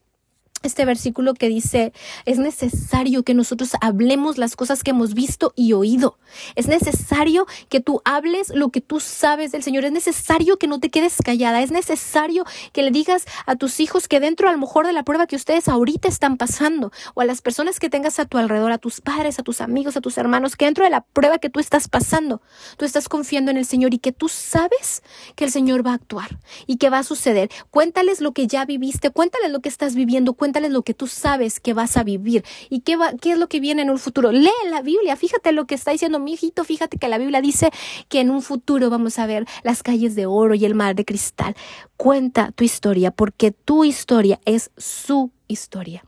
este 0.63 0.85
versículo 0.85 1.35
que 1.35 1.49
dice, 1.49 1.93
es 2.25 2.39
necesario 2.39 3.23
que 3.23 3.35
nosotros 3.35 3.73
hablemos 3.81 4.39
las 4.39 4.57
cosas 4.57 4.83
que 4.83 4.91
hemos 4.91 5.15
visto 5.15 5.53
y 5.57 5.73
oído. 5.73 6.19
Es 6.55 6.67
necesario 6.67 7.47
que 7.69 7.81
tú 7.81 8.01
hables 8.05 8.51
lo 8.51 8.71
que 8.71 8.81
tú 8.81 9.01
sabes 9.01 9.53
del 9.53 9.63
Señor. 9.63 9.85
Es 9.85 9.93
necesario 9.93 10.59
que 10.59 10.67
no 10.67 10.81
te 10.81 10.91
quedes 10.91 11.17
callada. 11.25 11.63
Es 11.63 11.71
necesario 11.71 12.45
que 12.73 12.83
le 12.83 12.91
digas 12.91 13.27
a 13.47 13.57
tus 13.57 13.81
hijos 13.81 14.09
que 14.09 14.21
dentro 14.21 14.49
a 14.49 14.53
lo 14.53 14.59
mejor 14.59 14.87
de 14.87 14.93
la 14.93 15.03
prueba 15.03 15.27
que 15.27 15.37
ustedes 15.37 15.69
ahorita 15.69 16.09
están 16.09 16.37
pasando 16.37 16.93
o 17.15 17.21
a 17.21 17.25
las 17.25 17.43
personas 17.43 17.81
que 17.81 17.91
tengas 17.91 18.19
a 18.19 18.25
tu 18.25 18.39
alrededor, 18.39 18.73
a 18.73 18.79
tus 18.79 19.01
padres, 19.01 19.39
a 19.39 19.43
tus 19.43 19.61
amigos, 19.61 19.97
a 19.97 20.01
tus 20.01 20.17
hermanos, 20.19 20.57
que 20.57 20.65
dentro 20.65 20.85
de 20.85 20.91
la 20.91 21.03
prueba 21.03 21.39
que 21.39 21.51
tú 21.51 21.61
estás 21.61 21.89
pasando, 21.89 22.43
tú 22.77 22.85
estás 22.85 23.09
confiando 23.09 23.51
en 23.51 23.57
el 23.57 23.65
Señor 23.65 23.95
y 23.95 23.99
que 23.99 24.13
tú 24.13 24.29
sabes 24.29 25.03
que 25.35 25.45
el 25.45 25.51
Señor 25.51 25.87
va 25.87 25.93
a 25.93 25.95
actuar 25.95 26.39
y 26.67 26.77
que 26.77 26.91
va 26.91 26.99
a 26.99 27.03
suceder. 27.03 27.51
Cuéntales 27.71 28.21
lo 28.21 28.33
que 28.33 28.47
ya 28.47 28.65
viviste, 28.65 29.11
cuéntales 29.11 29.51
lo 29.51 29.61
que 29.61 29.69
estás 29.69 29.95
viviendo, 29.95 30.35
cuéntales 30.35 30.52
lo 30.61 30.83
que 30.83 30.95
tú 30.95 31.07
sabes 31.07 31.61
que 31.61 31.75
vas 31.75 31.97
a 31.97 32.05
vivir 32.05 32.45
y 32.71 32.81
qué, 32.81 32.97
va, 32.97 33.13
es 33.23 33.39
lo 33.39 33.49
que 33.49 33.61
viene 33.61 33.83
en 33.83 33.91
un 33.91 33.99
futuro. 33.99 34.33
Lee 34.33 34.51
la 34.71 34.83
Biblia, 34.83 35.17
fíjate 35.17 35.53
lo 35.53 35.67
que 35.67 35.75
está 35.75 35.91
diciendo 35.91 36.19
mi 36.19 36.35
hijito, 36.35 36.65
fíjate 36.65 36.99
que 36.99 37.09
la 37.09 37.19
Biblia 37.19 37.41
dice 37.41 37.71
que 38.09 38.21
en 38.21 38.31
un 38.31 38.43
futuro 38.43 38.91
vamos 38.91 39.19
a 39.19 39.27
ver 39.27 39.47
las 39.63 39.83
calles 39.83 40.15
de 40.15 40.27
oro 40.27 40.55
y 40.55 40.65
el 40.65 40.75
mar 40.75 40.95
de 40.95 41.05
cristal. 41.05 41.57
Cuenta 41.97 42.53
tu 42.53 42.65
historia 42.65 43.11
porque 43.11 43.51
tu 43.53 43.85
historia 43.85 44.41
es 44.45 44.71
su 44.77 45.31
historia. 45.49 46.05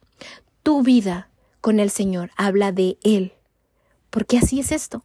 Tu 0.63 0.83
vida 0.83 1.29
con 1.61 1.81
el 1.81 1.91
Señor 1.91 2.31
habla 2.37 2.73
de 2.73 2.99
Él. 3.03 3.33
Porque 4.11 4.39
así 4.39 4.61
es 4.61 4.71
esto 4.71 5.05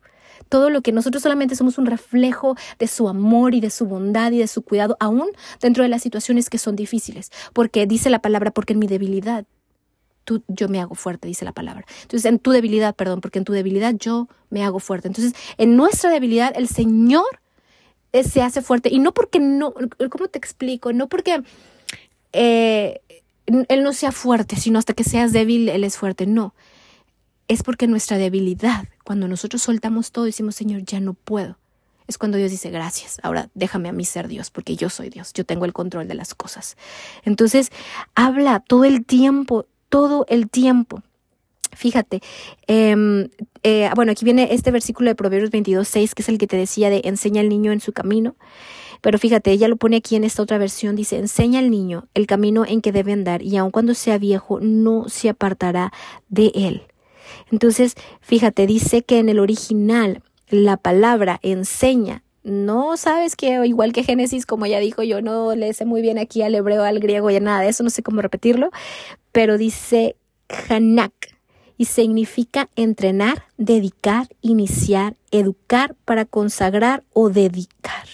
todo 0.49 0.69
lo 0.69 0.81
que 0.81 0.91
nosotros 0.91 1.23
solamente 1.23 1.55
somos 1.55 1.77
un 1.77 1.85
reflejo 1.85 2.55
de 2.79 2.87
su 2.87 3.07
amor 3.07 3.53
y 3.53 3.61
de 3.61 3.69
su 3.69 3.85
bondad 3.85 4.31
y 4.31 4.39
de 4.39 4.47
su 4.47 4.63
cuidado, 4.63 4.97
aún 4.99 5.29
dentro 5.61 5.83
de 5.83 5.89
las 5.89 6.01
situaciones 6.01 6.49
que 6.49 6.57
son 6.57 6.75
difíciles. 6.75 7.31
Porque 7.53 7.85
dice 7.85 8.09
la 8.09 8.19
palabra, 8.19 8.51
porque 8.51 8.73
en 8.73 8.79
mi 8.79 8.87
debilidad 8.87 9.45
tú, 10.25 10.43
yo 10.47 10.67
me 10.67 10.81
hago 10.81 10.95
fuerte, 10.95 11.27
dice 11.27 11.45
la 11.45 11.53
palabra. 11.53 11.85
Entonces, 12.01 12.25
en 12.25 12.39
tu 12.39 12.51
debilidad, 12.51 12.95
perdón, 12.95 13.21
porque 13.21 13.39
en 13.39 13.45
tu 13.45 13.53
debilidad 13.53 13.93
yo 13.95 14.27
me 14.49 14.63
hago 14.63 14.79
fuerte. 14.79 15.07
Entonces, 15.07 15.33
en 15.57 15.75
nuestra 15.75 16.09
debilidad, 16.09 16.53
el 16.55 16.67
Señor 16.67 17.39
eh, 18.11 18.23
se 18.23 18.41
hace 18.41 18.61
fuerte. 18.61 18.89
Y 18.91 18.99
no 18.99 19.13
porque 19.13 19.39
no, 19.39 19.73
¿cómo 20.09 20.27
te 20.27 20.39
explico? 20.39 20.93
No 20.93 21.07
porque 21.07 21.43
eh, 22.33 23.01
Él 23.45 23.83
no 23.83 23.93
sea 23.93 24.11
fuerte, 24.11 24.55
sino 24.55 24.79
hasta 24.79 24.93
que 24.93 25.03
seas 25.03 25.31
débil, 25.31 25.69
Él 25.69 25.83
es 25.83 25.97
fuerte. 25.97 26.25
No 26.25 26.53
es 27.49 27.63
porque 27.63 27.87
nuestra 27.87 28.17
debilidad, 28.17 28.87
cuando 29.03 29.27
nosotros 29.27 29.63
soltamos 29.63 30.13
todo 30.13 30.25
y 30.25 30.29
decimos, 30.29 30.55
Señor, 30.55 30.83
ya 30.85 31.01
no 31.01 31.15
puedo, 31.15 31.57
es 32.07 32.17
cuando 32.17 32.37
Dios 32.37 32.51
dice, 32.51 32.69
gracias, 32.69 33.19
ahora 33.23 33.49
déjame 33.55 33.89
a 33.89 33.91
mí 33.91 34.05
ser 34.05 34.27
Dios, 34.27 34.51
porque 34.51 34.75
yo 34.75 34.89
soy 34.89 35.09
Dios, 35.09 35.33
yo 35.33 35.45
tengo 35.45 35.65
el 35.65 35.73
control 35.73 36.07
de 36.07 36.13
las 36.13 36.33
cosas. 36.35 36.77
Entonces, 37.23 37.71
habla 38.15 38.61
todo 38.61 38.85
el 38.85 39.05
tiempo, 39.05 39.65
todo 39.89 40.25
el 40.29 40.49
tiempo. 40.49 41.03
Fíjate, 41.75 42.21
em, 42.67 43.29
eh, 43.63 43.89
bueno, 43.95 44.11
aquí 44.11 44.25
viene 44.25 44.49
este 44.51 44.71
versículo 44.71 45.09
de 45.09 45.15
Proverbios 45.15 45.51
22, 45.51 45.87
6, 45.87 46.15
que 46.15 46.21
es 46.21 46.29
el 46.29 46.37
que 46.37 46.47
te 46.47 46.57
decía 46.57 46.89
de 46.89 47.01
enseña 47.03 47.41
al 47.41 47.49
niño 47.49 47.71
en 47.71 47.79
su 47.79 47.93
camino. 47.93 48.35
Pero 49.01 49.17
fíjate, 49.17 49.51
ella 49.51 49.67
lo 49.67 49.77
pone 49.77 49.97
aquí 49.97 50.15
en 50.15 50.23
esta 50.23 50.43
otra 50.43 50.57
versión, 50.57 50.95
dice, 50.95 51.17
enseña 51.17 51.59
al 51.59 51.69
niño 51.71 52.07
el 52.13 52.27
camino 52.27 52.65
en 52.65 52.81
que 52.81 52.91
debe 52.91 53.13
andar 53.13 53.41
y 53.41 53.57
aun 53.57 53.71
cuando 53.71 53.93
sea 53.93 54.17
viejo 54.17 54.59
no 54.59 55.09
se 55.09 55.29
apartará 55.29 55.93
de 56.27 56.51
él. 56.53 56.83
Entonces, 57.51 57.95
fíjate, 58.21 58.67
dice 58.67 59.03
que 59.03 59.19
en 59.19 59.29
el 59.29 59.39
original 59.39 60.21
la 60.49 60.77
palabra 60.77 61.39
enseña 61.41 62.23
no 62.43 62.97
sabes 62.97 63.35
que 63.35 63.65
igual 63.67 63.93
que 63.93 64.03
Génesis, 64.03 64.45
como 64.45 64.65
ya 64.65 64.79
dijo, 64.79 65.03
yo 65.03 65.21
no 65.21 65.55
le 65.55 65.73
sé 65.73 65.85
muy 65.85 66.01
bien 66.01 66.17
aquí 66.17 66.41
al 66.41 66.55
hebreo, 66.55 66.83
al 66.83 66.99
griego 66.99 67.29
y 67.29 67.39
nada 67.39 67.61
de 67.61 67.69
eso, 67.69 67.83
no 67.83 67.89
sé 67.89 68.01
cómo 68.01 68.21
repetirlo, 68.21 68.71
pero 69.31 69.57
dice 69.57 70.15
Hanak 70.69 71.13
y 71.77 71.85
significa 71.85 72.69
entrenar, 72.75 73.43
dedicar, 73.57 74.27
iniciar, 74.41 75.15
educar 75.31 75.95
para 76.05 76.25
consagrar 76.25 77.03
o 77.13 77.29
dedicar. 77.29 78.07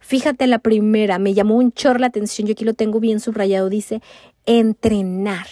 Fíjate 0.00 0.46
la 0.46 0.60
primera, 0.60 1.18
me 1.18 1.34
llamó 1.34 1.56
un 1.56 1.72
chorro 1.72 1.98
la 1.98 2.06
atención, 2.06 2.46
yo 2.46 2.52
aquí 2.52 2.64
lo 2.64 2.74
tengo 2.74 3.00
bien 3.00 3.20
subrayado, 3.20 3.68
dice 3.68 4.00
entrenar. 4.44 5.46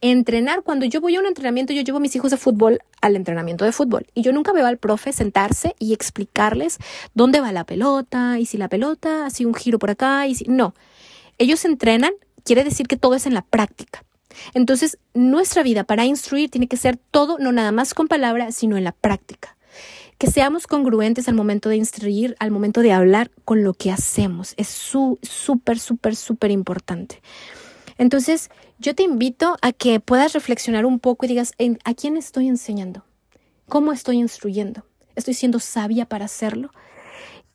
Entrenar, 0.00 0.62
cuando 0.62 0.86
yo 0.86 1.00
voy 1.00 1.16
a 1.16 1.20
un 1.20 1.26
entrenamiento, 1.26 1.72
yo 1.72 1.82
llevo 1.82 1.98
a 1.98 2.00
mis 2.00 2.14
hijos 2.16 2.30
de 2.30 2.36
fútbol 2.36 2.80
al 3.00 3.16
entrenamiento 3.16 3.64
de 3.64 3.72
fútbol 3.72 4.06
y 4.14 4.22
yo 4.22 4.32
nunca 4.32 4.52
veo 4.52 4.66
al 4.66 4.78
profe 4.78 5.12
sentarse 5.12 5.74
y 5.78 5.92
explicarles 5.92 6.78
dónde 7.14 7.40
va 7.40 7.52
la 7.52 7.64
pelota 7.64 8.38
y 8.38 8.46
si 8.46 8.58
la 8.58 8.68
pelota 8.68 9.26
hace 9.26 9.46
un 9.46 9.54
giro 9.54 9.78
por 9.78 9.90
acá 9.90 10.26
y 10.26 10.34
si 10.34 10.44
no. 10.44 10.74
Ellos 11.38 11.64
entrenan, 11.64 12.12
quiere 12.44 12.64
decir 12.64 12.86
que 12.86 12.96
todo 12.96 13.14
es 13.14 13.26
en 13.26 13.34
la 13.34 13.42
práctica. 13.42 14.04
Entonces, 14.54 14.98
nuestra 15.14 15.62
vida 15.62 15.84
para 15.84 16.04
instruir 16.04 16.50
tiene 16.50 16.68
que 16.68 16.76
ser 16.76 16.96
todo, 16.96 17.38
no 17.38 17.52
nada 17.52 17.72
más 17.72 17.94
con 17.94 18.08
palabras, 18.08 18.54
sino 18.54 18.76
en 18.76 18.84
la 18.84 18.92
práctica. 18.92 19.56
Que 20.18 20.30
seamos 20.30 20.66
congruentes 20.66 21.28
al 21.28 21.34
momento 21.34 21.68
de 21.68 21.76
instruir, 21.76 22.36
al 22.38 22.50
momento 22.50 22.80
de 22.80 22.92
hablar 22.92 23.30
con 23.44 23.64
lo 23.64 23.74
que 23.74 23.90
hacemos. 23.90 24.54
Es 24.56 24.68
súper, 24.68 25.78
súper, 25.78 26.16
súper 26.16 26.50
importante. 26.50 27.20
Entonces, 27.98 28.50
yo 28.78 28.94
te 28.94 29.02
invito 29.02 29.56
a 29.62 29.72
que 29.72 30.00
puedas 30.00 30.32
reflexionar 30.32 30.86
un 30.86 30.98
poco 30.98 31.24
y 31.24 31.28
digas, 31.28 31.54
¿a 31.84 31.94
quién 31.94 32.16
estoy 32.16 32.48
enseñando? 32.48 33.04
¿Cómo 33.68 33.92
estoy 33.92 34.18
instruyendo? 34.18 34.84
¿Estoy 35.14 35.34
siendo 35.34 35.60
sabia 35.60 36.06
para 36.06 36.26
hacerlo? 36.26 36.70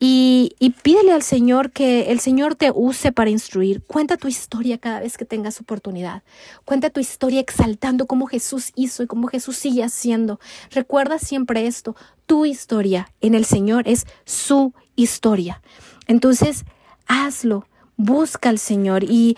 Y, 0.03 0.55
y, 0.57 0.71
pídele 0.71 1.12
al 1.12 1.21
Señor 1.21 1.71
que 1.71 2.12
el 2.12 2.19
Señor 2.19 2.55
te 2.55 2.71
use 2.73 3.12
para 3.12 3.29
instruir. 3.29 3.84
Cuenta 3.84 4.17
tu 4.17 4.27
historia 4.27 4.79
cada 4.79 4.99
vez 4.99 5.15
que 5.15 5.25
tengas 5.25 5.62
oportunidad. 5.62 6.23
Cuenta 6.65 6.89
tu 6.89 6.99
historia 6.99 7.39
exaltando 7.39 8.07
cómo 8.07 8.25
Jesús 8.25 8.71
hizo 8.75 9.03
y 9.03 9.07
cómo 9.07 9.27
Jesús 9.27 9.57
sigue 9.57 9.84
haciendo. 9.84 10.39
Recuerda 10.71 11.19
siempre 11.19 11.67
esto. 11.67 11.95
Tu 12.25 12.47
historia 12.47 13.13
en 13.21 13.36
el 13.36 13.45
Señor 13.45 13.88
es 13.88 14.07
su 14.25 14.73
historia. 14.95 15.62
Entonces, 16.07 16.65
hazlo. 17.05 17.67
Busca 18.03 18.49
al 18.49 18.57
Señor 18.57 19.03
y, 19.03 19.37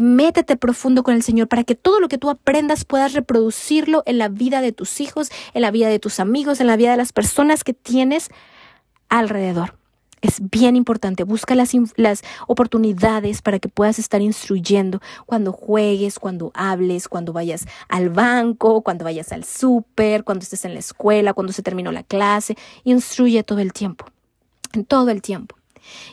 métete 0.00 0.56
profundo 0.56 1.04
con 1.04 1.14
el 1.14 1.22
Señor 1.22 1.46
para 1.46 1.62
que 1.62 1.76
todo 1.76 2.00
lo 2.00 2.08
que 2.08 2.18
tú 2.18 2.28
aprendas 2.28 2.84
puedas 2.84 3.12
reproducirlo 3.12 4.02
en 4.04 4.18
la 4.18 4.28
vida 4.28 4.60
de 4.60 4.72
tus 4.72 5.00
hijos, 5.00 5.30
en 5.52 5.62
la 5.62 5.70
vida 5.70 5.86
de 5.86 6.00
tus 6.00 6.18
amigos, 6.18 6.60
en 6.60 6.66
la 6.66 6.76
vida 6.76 6.90
de 6.90 6.96
las 6.96 7.12
personas 7.12 7.62
que 7.62 7.72
tienes 7.72 8.30
alrededor. 9.08 9.78
Es 10.22 10.38
bien 10.40 10.74
importante, 10.74 11.22
busca 11.22 11.54
las, 11.54 11.70
las, 11.94 12.22
oportunidades 12.48 13.42
para 13.42 13.60
que 13.60 13.68
puedas 13.68 14.00
estar 14.00 14.20
instruyendo 14.20 15.00
cuando 15.24 15.52
juegues, 15.52 16.18
cuando 16.18 16.50
hables, 16.52 17.06
cuando 17.06 17.32
vayas 17.32 17.64
al 17.88 18.10
banco, 18.10 18.82
cuando 18.82 19.04
vayas 19.04 19.30
al 19.30 19.44
súper, 19.44 20.24
cuando 20.24 20.42
estés 20.42 20.64
en 20.64 20.74
la 20.74 20.80
escuela, 20.80 21.32
cuando 21.32 21.52
se 21.52 21.62
terminó 21.62 21.92
la 21.92 22.02
clase. 22.02 22.56
Instruye 22.82 23.44
todo 23.44 23.60
el 23.60 23.72
tiempo, 23.72 24.06
todo 24.88 25.10
el 25.10 25.22
tiempo. 25.22 25.54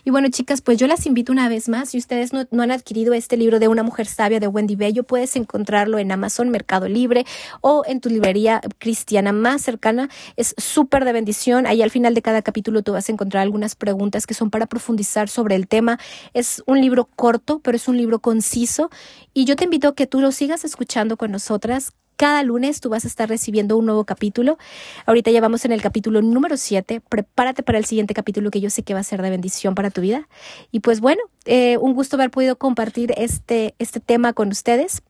Y 0.03 0.11
bueno, 0.11 0.29
chicas, 0.29 0.61
pues 0.61 0.77
yo 0.77 0.87
las 0.87 1.05
invito 1.05 1.31
una 1.31 1.49
vez 1.49 1.69
más. 1.69 1.89
Si 1.89 1.97
ustedes 1.97 2.33
no, 2.33 2.45
han 2.61 2.71
adquirido 2.71 3.13
este 3.13 3.37
libro 3.37 3.59
de 3.59 3.67
Una 3.67 3.83
mujer 3.83 4.07
sabia 4.07 4.39
de 4.39 4.47
Wendy 4.47 4.75
Bello, 4.75 5.03
puedes 5.03 5.35
encontrarlo 5.35 5.99
en 5.99 6.11
Amazon, 6.11 6.49
Mercado 6.49 6.87
Libre 6.87 7.25
o 7.61 7.83
en 7.85 8.01
tu 8.01 8.09
librería 8.09 8.61
cristiana 8.79 9.31
más 9.31 9.61
cercana. 9.61 10.09
Es 10.35 10.55
súper 10.57 11.05
de 11.05 11.13
bendición. 11.13 11.65
Ahí 11.65 11.81
al 11.81 11.91
final 11.91 12.13
de 12.13 12.21
cada 12.21 12.41
capítulo 12.41 12.81
tú 12.83 12.93
vas 12.93 13.09
a 13.09 13.11
encontrar 13.11 13.43
algunas 13.43 13.75
preguntas 13.75 14.27
que 14.27 14.33
son 14.33 14.49
para 14.49 14.65
profundizar 14.65 15.29
sobre 15.29 15.55
el 15.55 15.67
tema. 15.67 15.99
Es 16.33 16.63
un 16.65 16.81
libro 16.81 17.09
corto, 17.15 17.59
pero 17.59 17.75
es 17.75 17.87
un 17.87 17.97
libro 17.97 18.19
conciso. 18.19 18.89
Y 19.33 19.45
yo 19.45 19.55
te 19.55 19.65
invito 19.65 19.89
a 19.89 19.95
que 19.95 20.07
tú 20.07 20.21
lo 20.21 20.31
sigas 20.31 20.65
escuchando 20.65 21.17
con 21.17 21.31
nosotras 21.31 21.93
cada 22.21 22.43
lunes 22.43 22.81
tú 22.81 22.89
vas 22.89 23.03
a 23.03 23.07
estar 23.07 23.27
recibiendo 23.27 23.75
un 23.77 23.87
nuevo 23.87 24.05
capítulo. 24.05 24.59
Ahorita 25.07 25.31
ya 25.31 25.41
vamos 25.41 25.65
en 25.65 25.71
el 25.71 25.81
capítulo 25.81 26.21
número 26.21 26.55
7. 26.55 27.01
Prepárate 27.09 27.63
para 27.63 27.79
el 27.79 27.85
siguiente 27.85 28.13
capítulo 28.13 28.51
que 28.51 28.61
yo 28.61 28.69
sé 28.69 28.83
que 28.83 28.93
va 28.93 28.99
a 28.99 29.03
ser 29.03 29.23
de 29.23 29.31
bendición 29.31 29.73
para 29.73 29.89
tu 29.89 30.01
vida. 30.01 30.27
Y 30.71 30.81
pues 30.81 30.99
bueno, 30.99 31.23
eh, 31.45 31.77
un 31.77 31.95
gusto 31.95 32.17
haber 32.17 32.29
podido 32.29 32.57
compartir 32.57 33.11
este, 33.17 33.73
este 33.79 33.99
tema 33.99 34.33
con 34.33 34.49
ustedes. 34.49 35.01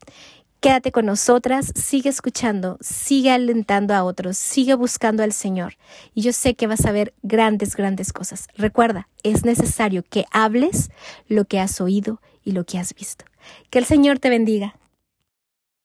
Quédate 0.61 0.93
con 0.93 1.05
nosotras, 1.05 1.73
sigue 1.75 2.09
escuchando, 2.09 2.77
sigue 2.79 3.31
alentando 3.31 3.93
a 3.93 4.05
otros, 4.05 4.37
sigue 4.37 4.75
buscando 4.75 5.21
al 5.21 5.33
Señor. 5.33 5.73
Y 6.15 6.21
yo 6.21 6.31
sé 6.31 6.53
que 6.53 6.67
vas 6.67 6.85
a 6.85 6.93
ver 6.93 7.13
grandes, 7.23 7.75
grandes 7.75 8.13
cosas. 8.13 8.47
Recuerda, 8.55 9.09
es 9.23 9.43
necesario 9.43 10.05
que 10.09 10.23
hables 10.31 10.91
lo 11.27 11.43
que 11.43 11.59
has 11.59 11.81
oído 11.81 12.21
y 12.45 12.53
lo 12.53 12.63
que 12.63 12.79
has 12.79 12.95
visto. 12.95 13.25
Que 13.69 13.79
el 13.79 13.85
Señor 13.85 14.19
te 14.19 14.29
bendiga. 14.29 14.77